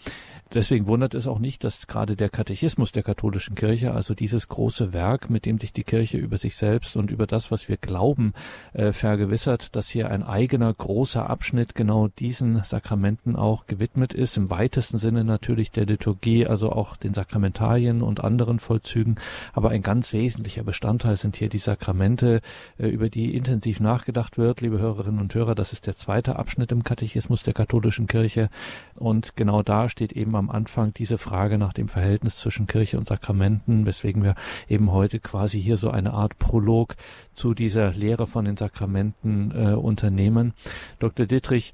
Deswegen 0.54 0.88
wundert 0.88 1.14
es 1.14 1.28
auch 1.28 1.40
nicht, 1.40 1.64
dass 1.64 1.88
gerade 1.88 2.16
der 2.16 2.30
Katechismus 2.30 2.92
der 2.92 3.04
katholischen 3.04 3.56
Kirche, 3.56 3.94
also 3.94 4.16
dieses 4.16 4.48
große 4.48 4.94
Werk, 4.94 5.30
mit 5.30 5.46
dem 5.46 5.60
sich 5.60 5.74
die 5.74 5.84
Kirche 5.84 6.18
über 6.18 6.38
sich 6.38 6.56
selbst 6.56 6.96
und 6.96 7.12
über 7.12 7.28
das, 7.28 7.52
was 7.52 7.70
wir 7.70 7.78
glauben, 7.78 8.34
äh, 8.74 8.92
vergewissert, 8.92 9.76
dass 9.76 9.90
hier 9.90 10.10
ein 10.10 10.24
eigener 10.24 10.74
großer 10.74 11.30
Abschnitt 11.30 11.76
genau 11.76 12.07
genau 12.08 12.18
diesen 12.18 12.64
Sakramenten 12.64 13.36
auch 13.36 13.66
gewidmet 13.68 14.14
ist, 14.14 14.38
im 14.38 14.50
weitesten 14.50 14.98
Sinne 14.98 15.24
natürlich 15.24 15.72
der 15.72 15.86
Liturgie, 15.86 16.46
also 16.46 16.72
auch 16.72 16.98
den 16.98 17.14
Sakramentalien 17.14 18.02
und 18.02 18.24
anderen 18.24 18.60
Vollzügen. 18.60 19.16
Aber 19.54 19.70
ein 19.70 19.82
ganz 19.82 20.14
wesentlicher 20.14 20.64
Bestandteil 20.64 21.18
sind 21.18 21.36
hier 21.36 21.50
die 21.50 21.58
Sakramente, 21.58 22.42
äh, 22.78 22.88
über 22.88 23.10
die 23.10 23.36
intensiv 23.36 23.80
nachgedacht 23.80 24.38
wird, 24.38 24.62
liebe 24.62 24.80
Hörerinnen 24.80 25.22
und 25.22 25.34
Hörer. 25.34 25.56
Das 25.56 25.74
ist 25.74 25.88
der 25.88 25.96
zweite 25.96 26.38
Abschnitt 26.38 26.72
im 26.72 26.84
Katechismus 26.84 27.44
der 27.44 27.54
katholischen 27.54 28.08
Kirche. 28.08 28.50
Und 28.96 29.36
genau 29.36 29.64
da 29.64 29.90
steht 29.90 30.14
eben 30.14 30.36
am 30.36 30.50
Anfang 30.50 30.94
diese 30.94 31.18
Frage 31.18 31.58
nach 31.58 31.74
dem 31.74 31.88
Verhältnis 31.88 32.38
zwischen 32.38 32.68
Kirche 32.68 32.98
und 32.98 33.08
Sakramenten, 33.08 33.86
weswegen 33.86 34.24
wir 34.24 34.36
eben 34.68 34.92
heute 34.92 35.20
quasi 35.20 35.62
hier 35.62 35.78
so 35.78 35.90
eine 35.90 36.14
Art 36.14 36.38
Prolog 36.40 36.96
zu 37.34 37.54
dieser 37.54 37.92
Lehre 37.92 38.28
von 38.28 38.46
den 38.46 38.58
Sakramenten 38.58 39.52
äh, 39.52 39.74
unternehmen. 39.74 40.54
Dr. 41.00 41.28
Dittrich, 41.28 41.74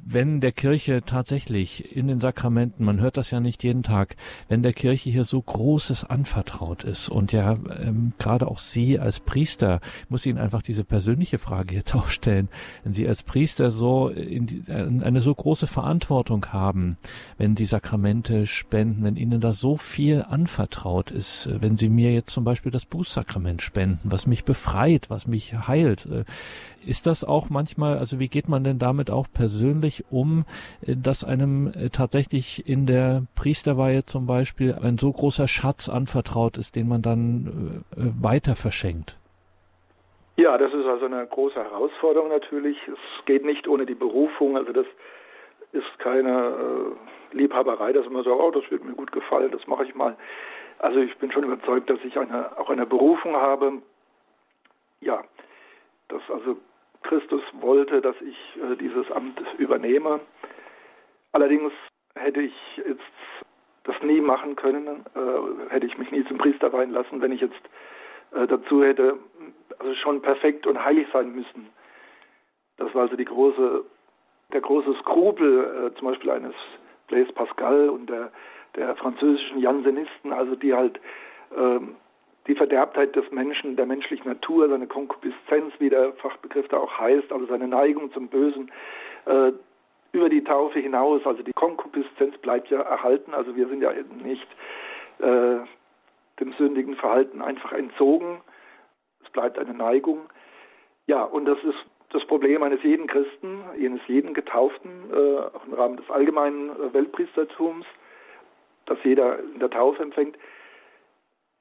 wenn 0.13 0.41
der 0.41 0.51
Kirche 0.51 1.01
tatsächlich 1.05 1.95
in 1.95 2.07
den 2.07 2.19
Sakramenten, 2.19 2.85
man 2.85 2.99
hört 2.99 3.17
das 3.17 3.31
ja 3.31 3.39
nicht 3.39 3.63
jeden 3.63 3.83
Tag, 3.83 4.15
wenn 4.47 4.63
der 4.63 4.73
Kirche 4.73 5.09
hier 5.09 5.23
so 5.23 5.41
Großes 5.41 6.03
anvertraut 6.03 6.83
ist 6.83 7.09
und 7.09 7.31
ja 7.31 7.57
ähm, 7.79 8.13
gerade 8.17 8.47
auch 8.47 8.59
Sie 8.59 8.99
als 8.99 9.19
Priester, 9.19 9.79
ich 10.03 10.09
muss 10.09 10.25
Ihnen 10.25 10.37
einfach 10.37 10.61
diese 10.61 10.83
persönliche 10.83 11.37
Frage 11.37 11.75
jetzt 11.75 11.95
auch 11.95 12.09
stellen, 12.09 12.49
wenn 12.83 12.93
Sie 12.93 13.07
als 13.07 13.23
Priester 13.23 13.71
so 13.71 14.09
in 14.09 14.47
die, 14.47 14.63
eine 14.67 15.21
so 15.21 15.33
große 15.33 15.67
Verantwortung 15.67 16.45
haben, 16.47 16.97
wenn 17.37 17.55
Sie 17.55 17.65
Sakramente 17.65 18.47
spenden, 18.47 19.03
wenn 19.03 19.15
Ihnen 19.15 19.41
da 19.41 19.53
so 19.53 19.77
viel 19.77 20.23
anvertraut 20.23 21.11
ist, 21.11 21.49
wenn 21.59 21.77
Sie 21.77 21.89
mir 21.89 22.13
jetzt 22.13 22.31
zum 22.31 22.43
Beispiel 22.43 22.71
das 22.71 22.85
Bußsakrament 22.85 23.61
spenden, 23.61 23.99
was 24.03 24.27
mich 24.27 24.43
befreit, 24.43 25.09
was 25.09 25.27
mich 25.27 25.53
heilt, 25.67 26.05
äh, 26.05 26.25
ist 26.85 27.05
das 27.05 27.23
auch 27.23 27.49
manchmal, 27.49 27.97
also 27.97 28.19
wie 28.19 28.27
geht 28.27 28.49
man 28.49 28.63
denn 28.63 28.79
damit 28.79 29.11
auch 29.11 29.27
persönlich 29.31 30.00
um, 30.09 30.45
äh, 30.81 30.95
dass 30.95 31.23
einem 31.23 31.67
äh, 31.67 31.89
tatsächlich 31.89 32.67
in 32.67 32.85
der 32.85 33.23
Priesterweihe 33.35 34.05
zum 34.05 34.27
Beispiel 34.27 34.75
ein 34.81 34.97
so 34.97 35.11
großer 35.11 35.47
Schatz 35.47 35.89
anvertraut 35.89 36.57
ist, 36.57 36.75
den 36.75 36.87
man 36.87 37.01
dann 37.01 37.83
äh, 37.95 38.23
weiter 38.23 38.55
verschenkt? 38.55 39.17
Ja, 40.37 40.57
das 40.57 40.73
ist 40.73 40.85
also 40.85 41.05
eine 41.05 41.25
große 41.27 41.55
Herausforderung 41.55 42.29
natürlich. 42.29 42.77
Es 42.87 43.25
geht 43.25 43.45
nicht 43.45 43.67
ohne 43.67 43.85
die 43.85 43.95
Berufung. 43.95 44.57
Also 44.57 44.71
das 44.71 44.85
ist 45.73 45.99
keine 45.99 46.95
Liebhaberei, 47.31 47.93
dass 47.93 48.09
man 48.09 48.23
sagt, 48.23 48.35
oh, 48.35 48.51
das 48.51 48.69
wird 48.71 48.83
mir 48.83 48.93
gut 48.93 49.11
gefallen, 49.11 49.51
das 49.51 49.67
mache 49.67 49.85
ich 49.85 49.93
mal. 49.93 50.15
Also 50.79 50.99
ich 50.99 51.15
bin 51.17 51.31
schon 51.31 51.43
überzeugt, 51.43 51.89
dass 51.89 51.99
ich 52.03 52.17
eine, 52.17 52.57
auch 52.57 52.69
eine 52.69 52.85
Berufung 52.85 53.35
habe. 53.35 53.73
Ja, 54.99 55.23
dass 56.07 56.21
also 56.29 56.57
Christus 57.03 57.41
wollte, 57.59 58.01
dass 58.01 58.15
ich 58.21 58.37
äh, 58.61 58.75
dieses 58.77 59.09
Amt 59.11 59.41
übernehme. 59.57 60.19
Allerdings 61.31 61.71
hätte 62.15 62.41
ich 62.41 62.53
jetzt 62.77 63.01
das 63.83 63.95
nie 64.03 64.21
machen 64.21 64.55
können, 64.55 65.05
äh, 65.15 65.71
hätte 65.71 65.87
ich 65.87 65.97
mich 65.97 66.11
nie 66.11 66.23
zum 66.25 66.37
Priester 66.37 66.71
weihen 66.71 66.91
lassen, 66.91 67.21
wenn 67.21 67.31
ich 67.31 67.41
jetzt 67.41 67.61
äh, 68.33 68.47
dazu 68.47 68.83
hätte 68.83 69.17
also 69.79 69.95
schon 69.95 70.21
perfekt 70.21 70.67
und 70.67 70.83
heilig 70.83 71.07
sein 71.11 71.33
müssen. 71.33 71.69
Das 72.77 72.93
war 72.93 73.03
also 73.03 73.15
die 73.15 73.25
große, 73.25 73.83
der 74.53 74.61
große 74.61 74.93
Skrupel 75.01 75.91
zum 75.97 76.07
Beispiel 76.07 76.29
eines 76.29 76.53
Blaise 77.07 77.31
Pascal 77.33 77.89
und 77.89 78.09
der, 78.09 78.31
der 78.75 78.95
französischen 78.95 79.59
Jansenisten, 79.59 80.33
also 80.33 80.55
die 80.55 80.73
halt 80.73 80.99
ähm, 81.55 81.95
die 82.47 82.55
Verderbtheit 82.55 83.15
des 83.15 83.29
Menschen, 83.31 83.75
der 83.75 83.85
menschlichen 83.85 84.27
Natur, 84.27 84.67
seine 84.69 84.87
Konkupiszenz, 84.87 85.73
wie 85.79 85.89
der 85.89 86.13
Fachbegriff 86.13 86.67
da 86.69 86.77
auch 86.77 86.97
heißt, 86.97 87.31
also 87.31 87.45
seine 87.45 87.67
Neigung 87.67 88.11
zum 88.13 88.27
Bösen, 88.27 88.71
äh, 89.25 89.51
über 90.11 90.29
die 90.29 90.43
Taufe 90.43 90.79
hinaus, 90.79 91.25
also 91.25 91.43
die 91.43 91.53
Konkupiszenz 91.53 92.37
bleibt 92.39 92.69
ja 92.69 92.81
erhalten, 92.81 93.33
also 93.33 93.55
wir 93.55 93.67
sind 93.67 93.81
ja 93.81 93.93
nicht 94.23 94.47
äh, 95.19 95.59
dem 96.39 96.53
sündigen 96.57 96.95
Verhalten 96.95 97.41
einfach 97.41 97.71
entzogen, 97.71 98.41
es 99.23 99.29
bleibt 99.29 99.59
eine 99.59 99.73
Neigung. 99.73 100.21
Ja, 101.07 101.23
und 101.23 101.45
das 101.45 101.57
ist 101.63 101.77
das 102.09 102.25
Problem 102.25 102.61
eines 102.63 102.83
jeden 102.83 103.07
Christen, 103.07 103.61
eines 103.73 104.01
jeden 104.07 104.33
Getauften, 104.33 104.89
äh, 105.13 105.37
auch 105.37 105.65
im 105.65 105.73
Rahmen 105.73 105.97
des 105.97 106.09
allgemeinen 106.09 106.69
äh, 106.71 106.93
Weltpriestertums, 106.93 107.85
das 108.85 108.97
jeder 109.03 109.39
in 109.39 109.59
der 109.59 109.69
Taufe 109.69 110.03
empfängt, 110.03 110.37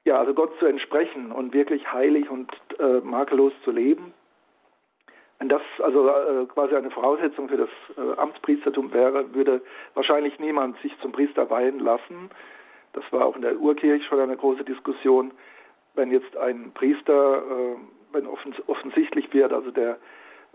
ja, 0.04 0.18
also 0.18 0.34
Gott 0.34 0.58
zu 0.58 0.66
entsprechen 0.66 1.30
und 1.32 1.52
wirklich 1.52 1.92
heilig 1.92 2.30
und 2.30 2.50
äh, 2.78 3.00
makellos 3.00 3.52
zu 3.64 3.70
leben. 3.70 4.14
Wenn 5.38 5.48
das 5.48 5.62
also 5.82 6.08
äh, 6.08 6.46
quasi 6.46 6.74
eine 6.74 6.90
Voraussetzung 6.90 7.48
für 7.48 7.56
das 7.56 7.70
äh, 7.96 8.18
Amtspriestertum 8.18 8.92
wäre, 8.92 9.34
würde 9.34 9.62
wahrscheinlich 9.94 10.38
niemand 10.38 10.78
sich 10.80 10.92
zum 11.00 11.12
Priester 11.12 11.48
weihen 11.48 11.80
lassen. 11.80 12.30
Das 12.92 13.04
war 13.10 13.24
auch 13.24 13.36
in 13.36 13.42
der 13.42 13.58
Urkirche 13.58 14.04
schon 14.04 14.20
eine 14.20 14.36
große 14.36 14.64
Diskussion. 14.64 15.32
Wenn 15.94 16.10
jetzt 16.10 16.36
ein 16.36 16.72
Priester, 16.72 17.38
äh, 17.38 17.76
wenn 18.12 18.26
offens 18.26 18.56
offensichtlich 18.66 19.32
wird, 19.32 19.52
also 19.52 19.70
der 19.70 19.98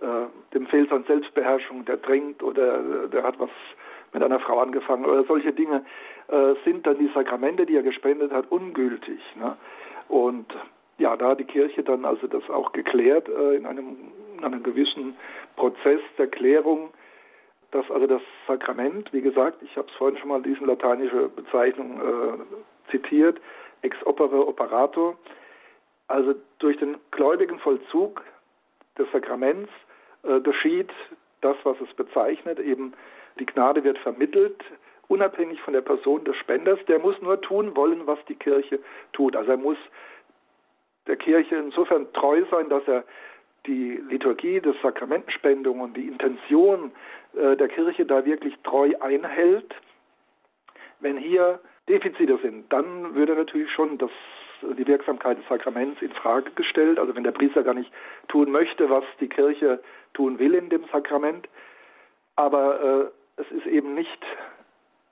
äh, 0.01 0.27
dem 0.53 0.67
fehlt 0.67 0.91
an 0.91 1.03
Selbstbeherrschung, 1.05 1.85
der 1.85 2.01
trinkt 2.01 2.43
oder 2.43 3.07
der 3.07 3.23
hat 3.23 3.39
was 3.39 3.49
mit 4.15 4.23
einer 4.23 4.39
Frau 4.39 4.59
angefangen 4.59 5.05
oder 5.05 5.23
solche 5.25 5.51
Dinge, 5.51 5.85
äh, 6.29 6.53
sind 6.63 6.87
dann 6.87 6.97
die 6.97 7.11
Sakramente, 7.13 7.65
die 7.65 7.75
er 7.75 7.83
gespendet 7.83 8.31
hat, 8.31 8.49
ungültig. 8.49 9.19
Ne? 9.35 9.55
Und 10.07 10.47
ja, 10.97 11.15
da 11.17 11.29
hat 11.29 11.39
die 11.39 11.45
Kirche 11.45 11.83
dann 11.83 12.05
also 12.05 12.25
das 12.27 12.49
auch 12.49 12.71
geklärt 12.71 13.27
äh, 13.27 13.55
in, 13.55 13.65
einem, 13.65 13.97
in 14.37 14.43
einem 14.43 14.63
gewissen 14.63 15.15
Prozess 15.57 15.99
der 16.17 16.27
Klärung, 16.27 16.91
dass 17.71 17.89
also 17.91 18.07
das 18.07 18.21
Sakrament, 18.47 19.11
wie 19.11 19.21
gesagt, 19.21 19.61
ich 19.61 19.75
habe 19.75 19.89
es 19.89 19.95
vorhin 19.95 20.17
schon 20.17 20.29
mal 20.29 20.41
diese 20.41 20.63
lateinische 20.63 21.27
Bezeichnung 21.27 21.99
äh, 21.99 22.91
zitiert, 22.91 23.41
ex 23.81 23.97
opere 24.05 24.47
operator, 24.47 25.17
also 26.07 26.35
durch 26.59 26.77
den 26.77 26.97
gläubigen 27.11 27.59
Vollzug 27.59 28.23
des 28.97 29.11
Sakraments 29.11 29.71
äh, 30.23 30.39
geschieht 30.39 30.91
das, 31.41 31.57
was 31.63 31.75
es 31.81 31.93
bezeichnet, 31.95 32.59
eben 32.59 32.93
die 33.39 33.45
Gnade 33.45 33.83
wird 33.83 33.97
vermittelt, 33.99 34.63
unabhängig 35.07 35.61
von 35.61 35.73
der 35.73 35.81
Person 35.81 36.23
des 36.23 36.35
Spenders. 36.37 36.79
Der 36.87 36.99
muss 36.99 37.21
nur 37.21 37.39
tun 37.41 37.75
wollen, 37.75 38.07
was 38.07 38.19
die 38.27 38.35
Kirche 38.35 38.79
tut. 39.13 39.35
Also 39.35 39.51
er 39.51 39.57
muss 39.57 39.77
der 41.07 41.17
Kirche 41.17 41.55
insofern 41.55 42.11
treu 42.13 42.43
sein, 42.49 42.69
dass 42.69 42.87
er 42.87 43.03
die 43.65 44.01
Liturgie 44.09 44.59
des 44.61 44.75
Sakramentenspendung 44.81 45.79
und 45.79 45.97
die 45.97 46.07
Intention 46.07 46.91
äh, 47.35 47.55
der 47.55 47.67
Kirche 47.67 48.05
da 48.05 48.25
wirklich 48.25 48.55
treu 48.63 48.93
einhält. 48.99 49.73
Wenn 50.99 51.17
hier 51.17 51.59
Defizite 51.89 52.39
sind, 52.41 52.71
dann 52.71 53.15
würde 53.15 53.35
natürlich 53.35 53.71
schon 53.71 53.97
das, 53.97 54.11
die 54.77 54.87
Wirksamkeit 54.87 55.37
des 55.37 55.47
Sakraments 55.47 56.01
in 56.01 56.11
Frage 56.13 56.51
gestellt. 56.51 56.99
Also 56.99 57.15
wenn 57.15 57.23
der 57.23 57.31
Priester 57.31 57.63
gar 57.63 57.73
nicht 57.73 57.91
tun 58.27 58.51
möchte, 58.51 58.89
was 58.89 59.03
die 59.19 59.29
Kirche 59.29 59.81
tun 60.13 60.39
will 60.39 60.53
in 60.53 60.69
dem 60.69 60.85
Sakrament. 60.91 61.47
Aber 62.35 63.11
äh, 63.11 63.24
es 63.37 63.49
ist 63.51 63.65
eben 63.65 63.93
nicht 63.93 64.25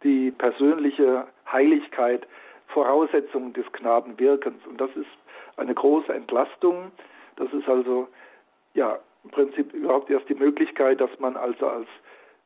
die 0.03 0.31
persönliche 0.31 1.27
Heiligkeit 1.51 2.27
Voraussetzung 2.67 3.53
des 3.53 3.71
Gnadenwirkens. 3.71 4.65
Und 4.65 4.81
das 4.81 4.89
ist 4.95 5.07
eine 5.57 5.73
große 5.73 6.13
Entlastung. 6.13 6.91
Das 7.35 7.51
ist 7.53 7.67
also 7.67 8.07
ja 8.73 8.99
im 9.23 9.29
Prinzip 9.29 9.73
überhaupt 9.73 10.09
erst 10.09 10.27
die 10.29 10.35
Möglichkeit, 10.35 10.99
dass 10.99 11.11
man 11.19 11.37
also 11.37 11.67
als 11.67 11.87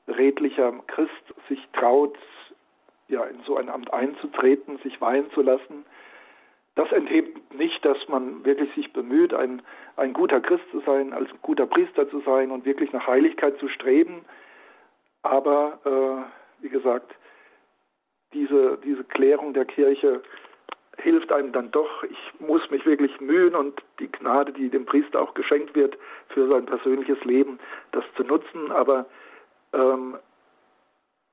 redlicher 0.08 0.74
Christ 0.88 1.12
sich 1.50 1.66
traut, 1.74 2.18
ja 3.08 3.24
in 3.24 3.42
so 3.46 3.58
ein 3.58 3.70
Amt 3.70 3.92
einzutreten, 3.94 4.78
sich 4.80 5.00
weihen 5.02 5.30
zu 5.32 5.42
lassen. 5.42 5.86
Das 6.76 6.92
enthebt 6.92 7.56
nicht, 7.56 7.84
dass 7.84 7.98
man 8.08 8.46
wirklich 8.46 8.72
sich 8.76 8.94
bemüht, 8.94 9.34
ein, 9.34 9.62
ein 9.96 10.13
guter 10.13 10.40
Christ 10.40 10.66
zu 10.72 10.82
sein, 10.82 11.13
als 11.13 11.30
guter 11.42 11.66
Priester 11.66 12.08
zu 12.10 12.20
sein 12.22 12.52
und 12.52 12.66
wirklich 12.66 12.92
nach 12.94 13.08
Heiligkeit 13.08 13.58
zu 13.58 13.68
streben. 13.68 14.24
Aber 15.30 15.80
äh, 15.84 16.63
wie 16.63 16.70
gesagt, 16.70 17.13
diese, 18.34 18.78
diese 18.84 19.04
Klärung 19.04 19.54
der 19.54 19.66
Kirche 19.66 20.22
hilft 20.98 21.32
einem 21.32 21.52
dann 21.52 21.72
doch. 21.72 22.04
Ich 22.04 22.34
muss 22.40 22.70
mich 22.72 22.86
wirklich 22.86 23.20
mühen 23.20 23.56
und 23.56 23.82
die 24.00 24.12
Gnade, 24.12 24.52
die 24.52 24.70
dem 24.70 24.86
Priester 24.86 25.22
auch 25.22 25.34
geschenkt 25.34 25.76
wird, 25.76 25.98
für 26.30 26.48
sein 26.48 26.66
persönliches 26.66 27.24
Leben, 27.24 27.60
das 27.92 28.04
zu 28.16 28.24
nutzen. 28.24 28.72
Aber 28.72 29.06
ähm, 29.74 30.18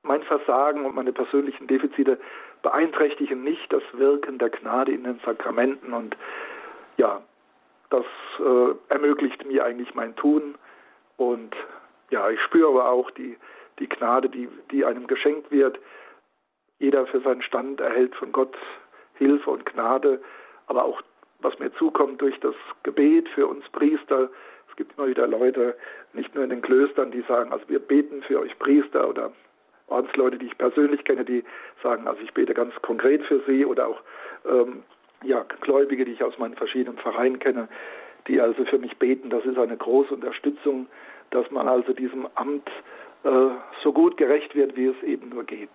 mein 0.03 0.23
Versagen 0.23 0.85
und 0.85 0.95
meine 0.95 1.13
persönlichen 1.13 1.67
Defizite 1.67 2.19
beeinträchtigen 2.61 3.43
nicht 3.43 3.71
das 3.71 3.83
Wirken 3.93 4.37
der 4.37 4.49
Gnade 4.49 4.91
in 4.91 5.03
den 5.03 5.19
Sakramenten. 5.25 5.93
Und 5.93 6.15
ja, 6.97 7.21
das 7.89 8.05
äh, 8.39 8.93
ermöglicht 8.93 9.45
mir 9.45 9.65
eigentlich 9.65 9.95
mein 9.95 10.15
Tun. 10.15 10.55
Und 11.17 11.55
ja, 12.11 12.29
ich 12.29 12.41
spüre 12.41 12.69
aber 12.69 12.89
auch 12.89 13.09
die, 13.11 13.37
die 13.79 13.89
Gnade, 13.89 14.29
die, 14.29 14.47
die 14.71 14.85
einem 14.85 15.07
geschenkt 15.07 15.51
wird. 15.51 15.79
Jeder 16.79 17.05
für 17.07 17.21
seinen 17.21 17.41
Stand 17.41 17.79
erhält 17.79 18.15
von 18.15 18.31
Gott 18.31 18.55
Hilfe 19.15 19.49
und 19.49 19.65
Gnade, 19.65 20.21
aber 20.67 20.83
auch 20.83 21.01
was 21.39 21.57
mir 21.59 21.73
zukommt 21.75 22.21
durch 22.21 22.39
das 22.39 22.55
Gebet 22.83 23.29
für 23.29 23.47
uns 23.47 23.67
Priester. 23.69 24.29
Es 24.69 24.75
gibt 24.75 24.97
immer 24.97 25.07
wieder 25.07 25.27
Leute, 25.27 25.75
nicht 26.13 26.33
nur 26.35 26.43
in 26.43 26.49
den 26.49 26.61
Klöstern, 26.61 27.11
die 27.11 27.21
sagen, 27.21 27.51
also 27.51 27.67
wir 27.69 27.79
beten 27.79 28.23
für 28.23 28.39
euch 28.39 28.57
Priester 28.59 29.07
oder 29.07 29.31
Ordensleute, 29.87 30.37
die 30.37 30.47
ich 30.47 30.57
persönlich 30.57 31.03
kenne, 31.03 31.23
die 31.23 31.43
sagen, 31.83 32.07
also 32.07 32.21
ich 32.21 32.33
bete 32.33 32.53
ganz 32.53 32.73
konkret 32.81 33.23
für 33.25 33.41
sie 33.47 33.65
oder 33.65 33.87
auch 33.87 34.01
ähm, 34.45 34.83
ja, 35.23 35.45
Gläubige, 35.61 36.05
die 36.05 36.13
ich 36.13 36.23
aus 36.23 36.37
meinen 36.37 36.55
verschiedenen 36.55 36.97
Vereinen 36.97 37.39
kenne, 37.39 37.67
die 38.27 38.41
also 38.41 38.65
für 38.65 38.79
mich 38.79 38.97
beten. 38.97 39.29
Das 39.29 39.45
ist 39.45 39.57
eine 39.57 39.77
große 39.77 40.13
Unterstützung, 40.13 40.87
dass 41.31 41.49
man 41.51 41.67
also 41.67 41.93
diesem 41.93 42.27
Amt 42.35 42.69
so 43.83 43.93
gut 43.93 44.17
gerecht 44.17 44.55
wird, 44.55 44.75
wie 44.75 44.85
es 44.85 45.03
eben 45.03 45.29
nur 45.29 45.45
geht 45.45 45.69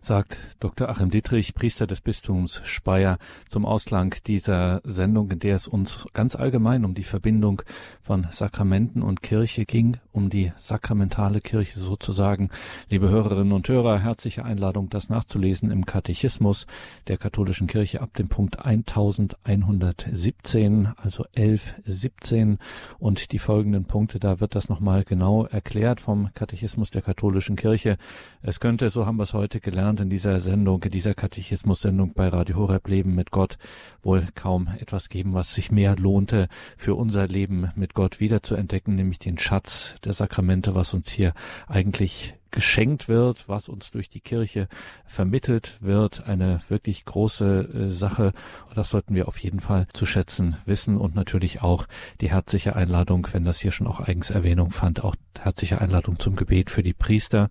sagt 0.00 0.56
Dr. 0.60 0.88
Achim 0.88 1.10
Dietrich, 1.10 1.54
Priester 1.54 1.86
des 1.86 2.00
Bistums 2.00 2.62
Speyer, 2.64 3.18
zum 3.48 3.66
Ausklang 3.66 4.14
dieser 4.26 4.80
Sendung, 4.84 5.30
in 5.30 5.38
der 5.40 5.56
es 5.56 5.68
uns 5.68 6.06
ganz 6.12 6.36
allgemein 6.36 6.84
um 6.84 6.94
die 6.94 7.02
Verbindung 7.02 7.62
von 8.00 8.26
Sakramenten 8.30 9.02
und 9.02 9.22
Kirche 9.22 9.64
ging, 9.64 9.98
um 10.16 10.30
die 10.30 10.52
sakramentale 10.58 11.40
Kirche 11.40 11.78
sozusagen. 11.78 12.48
Liebe 12.88 13.10
Hörerinnen 13.10 13.52
und 13.52 13.68
Hörer, 13.68 13.98
herzliche 13.98 14.42
Einladung, 14.44 14.88
das 14.88 15.10
nachzulesen 15.10 15.70
im 15.70 15.84
Katechismus 15.84 16.66
der 17.06 17.18
katholischen 17.18 17.66
Kirche 17.66 18.00
ab 18.00 18.14
dem 18.14 18.28
Punkt 18.28 18.64
1117, 18.64 20.88
also 20.96 21.26
1117 21.36 22.56
und 22.98 23.32
die 23.32 23.38
folgenden 23.38 23.84
Punkte, 23.84 24.18
da 24.18 24.40
wird 24.40 24.54
das 24.54 24.70
nochmal 24.70 25.04
genau 25.04 25.44
erklärt 25.44 26.00
vom 26.00 26.30
Katechismus 26.34 26.90
der 26.90 27.02
katholischen 27.02 27.56
Kirche. 27.56 27.98
Es 28.40 28.60
könnte, 28.60 28.88
so 28.90 29.06
haben 29.06 29.18
wir 29.18 29.24
es 29.24 29.34
heute 29.34 29.60
gelernt, 29.60 30.00
in 30.00 30.08
dieser 30.08 30.40
Sendung, 30.40 30.82
in 30.82 30.90
dieser 30.90 31.14
Katechismus-Sendung 31.14 32.14
bei 32.14 32.28
Radio 32.28 32.56
Horeb 32.56 32.88
Leben 32.88 33.14
mit 33.14 33.30
Gott 33.30 33.58
wohl 34.02 34.26
kaum 34.34 34.68
etwas 34.78 35.08
geben, 35.08 35.32
was 35.34 35.54
sich 35.54 35.70
mehr 35.70 35.96
lohnte, 35.96 36.48
für 36.76 36.94
unser 36.94 37.26
Leben 37.26 37.70
mit 37.74 37.92
Gott 37.92 38.20
wiederzuentdecken, 38.20 38.94
nämlich 38.94 39.18
den 39.18 39.36
Schatz 39.36 39.96
der 40.06 40.14
Sakramente, 40.14 40.74
was 40.74 40.94
uns 40.94 41.10
hier 41.10 41.34
eigentlich 41.68 42.34
geschenkt 42.56 43.06
wird, 43.06 43.50
was 43.50 43.68
uns 43.68 43.90
durch 43.90 44.08
die 44.08 44.20
Kirche 44.20 44.68
vermittelt 45.04 45.76
wird, 45.80 46.26
eine 46.26 46.60
wirklich 46.68 47.04
große 47.04 47.88
äh, 47.88 47.90
Sache. 47.90 48.32
Das 48.74 48.88
sollten 48.88 49.14
wir 49.14 49.28
auf 49.28 49.36
jeden 49.36 49.60
Fall 49.60 49.86
zu 49.92 50.06
schätzen 50.06 50.56
wissen 50.64 50.96
und 50.96 51.14
natürlich 51.14 51.60
auch 51.60 51.86
die 52.22 52.30
herzliche 52.30 52.74
Einladung, 52.74 53.28
wenn 53.32 53.44
das 53.44 53.60
hier 53.60 53.72
schon 53.72 53.86
auch 53.86 54.00
eigens 54.00 54.30
Erwähnung 54.30 54.70
fand, 54.70 55.04
auch 55.04 55.16
herzliche 55.38 55.82
Einladung 55.82 56.18
zum 56.18 56.34
Gebet 56.34 56.70
für 56.70 56.82
die 56.82 56.94
Priester. 56.94 57.50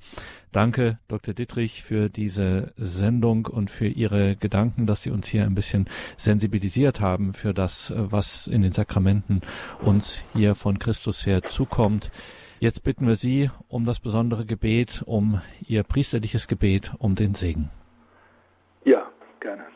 Danke, 0.51 0.97
Dr. 1.07 1.35
Dittrich, 1.35 1.83
für 1.83 2.09
diese 2.09 2.73
Sendung 2.75 3.45
und 3.45 3.69
für 3.69 3.87
Ihre 3.87 4.35
Gedanken, 4.37 4.87
dass 4.87 5.03
Sie 5.03 5.11
uns 5.11 5.27
hier 5.27 5.43
ein 5.43 5.53
bisschen 5.53 5.87
sensibilisiert 6.17 6.99
haben 6.99 7.33
für 7.33 7.53
das, 7.53 7.91
äh, 7.91 8.11
was 8.11 8.47
in 8.47 8.63
den 8.63 8.71
Sakramenten 8.71 9.41
uns 9.83 10.23
hier 10.33 10.55
von 10.55 10.79
Christus 10.79 11.27
her 11.27 11.43
zukommt. 11.43 12.09
Jetzt 12.65 12.83
bitten 12.83 13.05
wir 13.05 13.13
Sie 13.13 13.51
um 13.69 13.85
das 13.85 13.99
besondere 13.99 14.43
Gebet, 14.43 15.03
um 15.05 15.39
Ihr 15.67 15.83
priesterliches 15.83 16.47
Gebet, 16.47 16.93
um 16.97 17.13
den 17.13 17.35
Segen. 17.35 17.69
Ja, 18.85 19.11
gerne. 19.39 19.67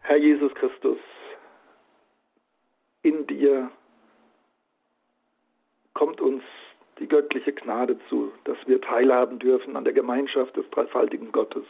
Herr 0.00 0.16
Jesus 0.16 0.54
Christus, 0.54 0.96
in 3.02 3.26
dir 3.26 3.70
kommt 5.92 6.22
uns 6.22 6.42
die 6.98 7.08
göttliche 7.08 7.52
Gnade 7.52 7.98
zu, 8.08 8.32
dass 8.44 8.56
wir 8.64 8.80
teilhaben 8.80 9.38
dürfen 9.38 9.76
an 9.76 9.84
der 9.84 9.92
Gemeinschaft 9.92 10.56
des 10.56 10.64
dreifaltigen 10.70 11.30
Gottes. 11.30 11.66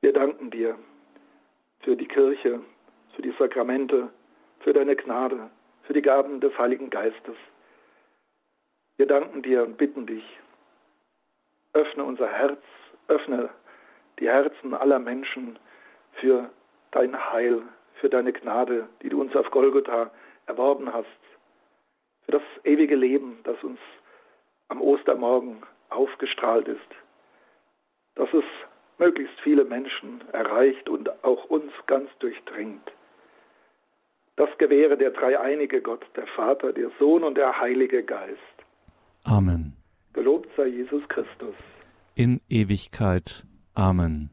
Wir 0.00 0.12
danken 0.12 0.52
dir 0.52 0.78
für 1.80 1.96
die 1.96 2.06
Kirche, 2.06 2.60
für 3.16 3.22
die 3.22 3.34
Sakramente, 3.36 4.10
für 4.60 4.72
deine 4.72 4.94
Gnade, 4.94 5.50
für 5.88 5.94
die 5.94 6.02
Gaben 6.02 6.38
des 6.40 6.56
Heiligen 6.58 6.90
Geistes. 6.90 7.34
Wir 8.98 9.06
danken 9.06 9.40
dir 9.40 9.62
und 9.62 9.78
bitten 9.78 10.06
dich, 10.06 10.38
öffne 11.72 12.04
unser 12.04 12.28
Herz, 12.28 12.60
öffne 13.08 13.48
die 14.18 14.28
Herzen 14.28 14.74
aller 14.74 14.98
Menschen 14.98 15.58
für 16.20 16.50
dein 16.90 17.16
Heil, 17.32 17.62
für 17.94 18.10
deine 18.10 18.34
Gnade, 18.34 18.86
die 19.00 19.08
du 19.08 19.18
uns 19.18 19.34
auf 19.34 19.50
Golgotha 19.50 20.10
erworben 20.44 20.92
hast, 20.92 21.06
für 22.26 22.32
das 22.32 22.42
ewige 22.64 22.94
Leben, 22.94 23.38
das 23.44 23.56
uns 23.64 23.80
am 24.68 24.82
Ostermorgen 24.82 25.62
aufgestrahlt 25.88 26.68
ist, 26.68 26.90
dass 28.14 28.28
es 28.34 28.44
möglichst 28.98 29.40
viele 29.40 29.64
Menschen 29.64 30.22
erreicht 30.32 30.86
und 30.90 31.24
auch 31.24 31.46
uns 31.46 31.72
ganz 31.86 32.10
durchdringt. 32.18 32.92
Das 34.38 34.48
gewähre 34.56 34.96
der 34.96 35.10
dreieinige 35.10 35.82
Gott, 35.82 36.04
der 36.14 36.28
Vater, 36.28 36.72
der 36.72 36.90
Sohn 37.00 37.24
und 37.24 37.36
der 37.36 37.60
Heilige 37.60 38.04
Geist. 38.04 38.38
Amen. 39.24 39.72
Gelobt 40.12 40.48
sei 40.56 40.68
Jesus 40.68 41.02
Christus. 41.08 41.56
In 42.14 42.40
Ewigkeit. 42.48 43.44
Amen. 43.74 44.30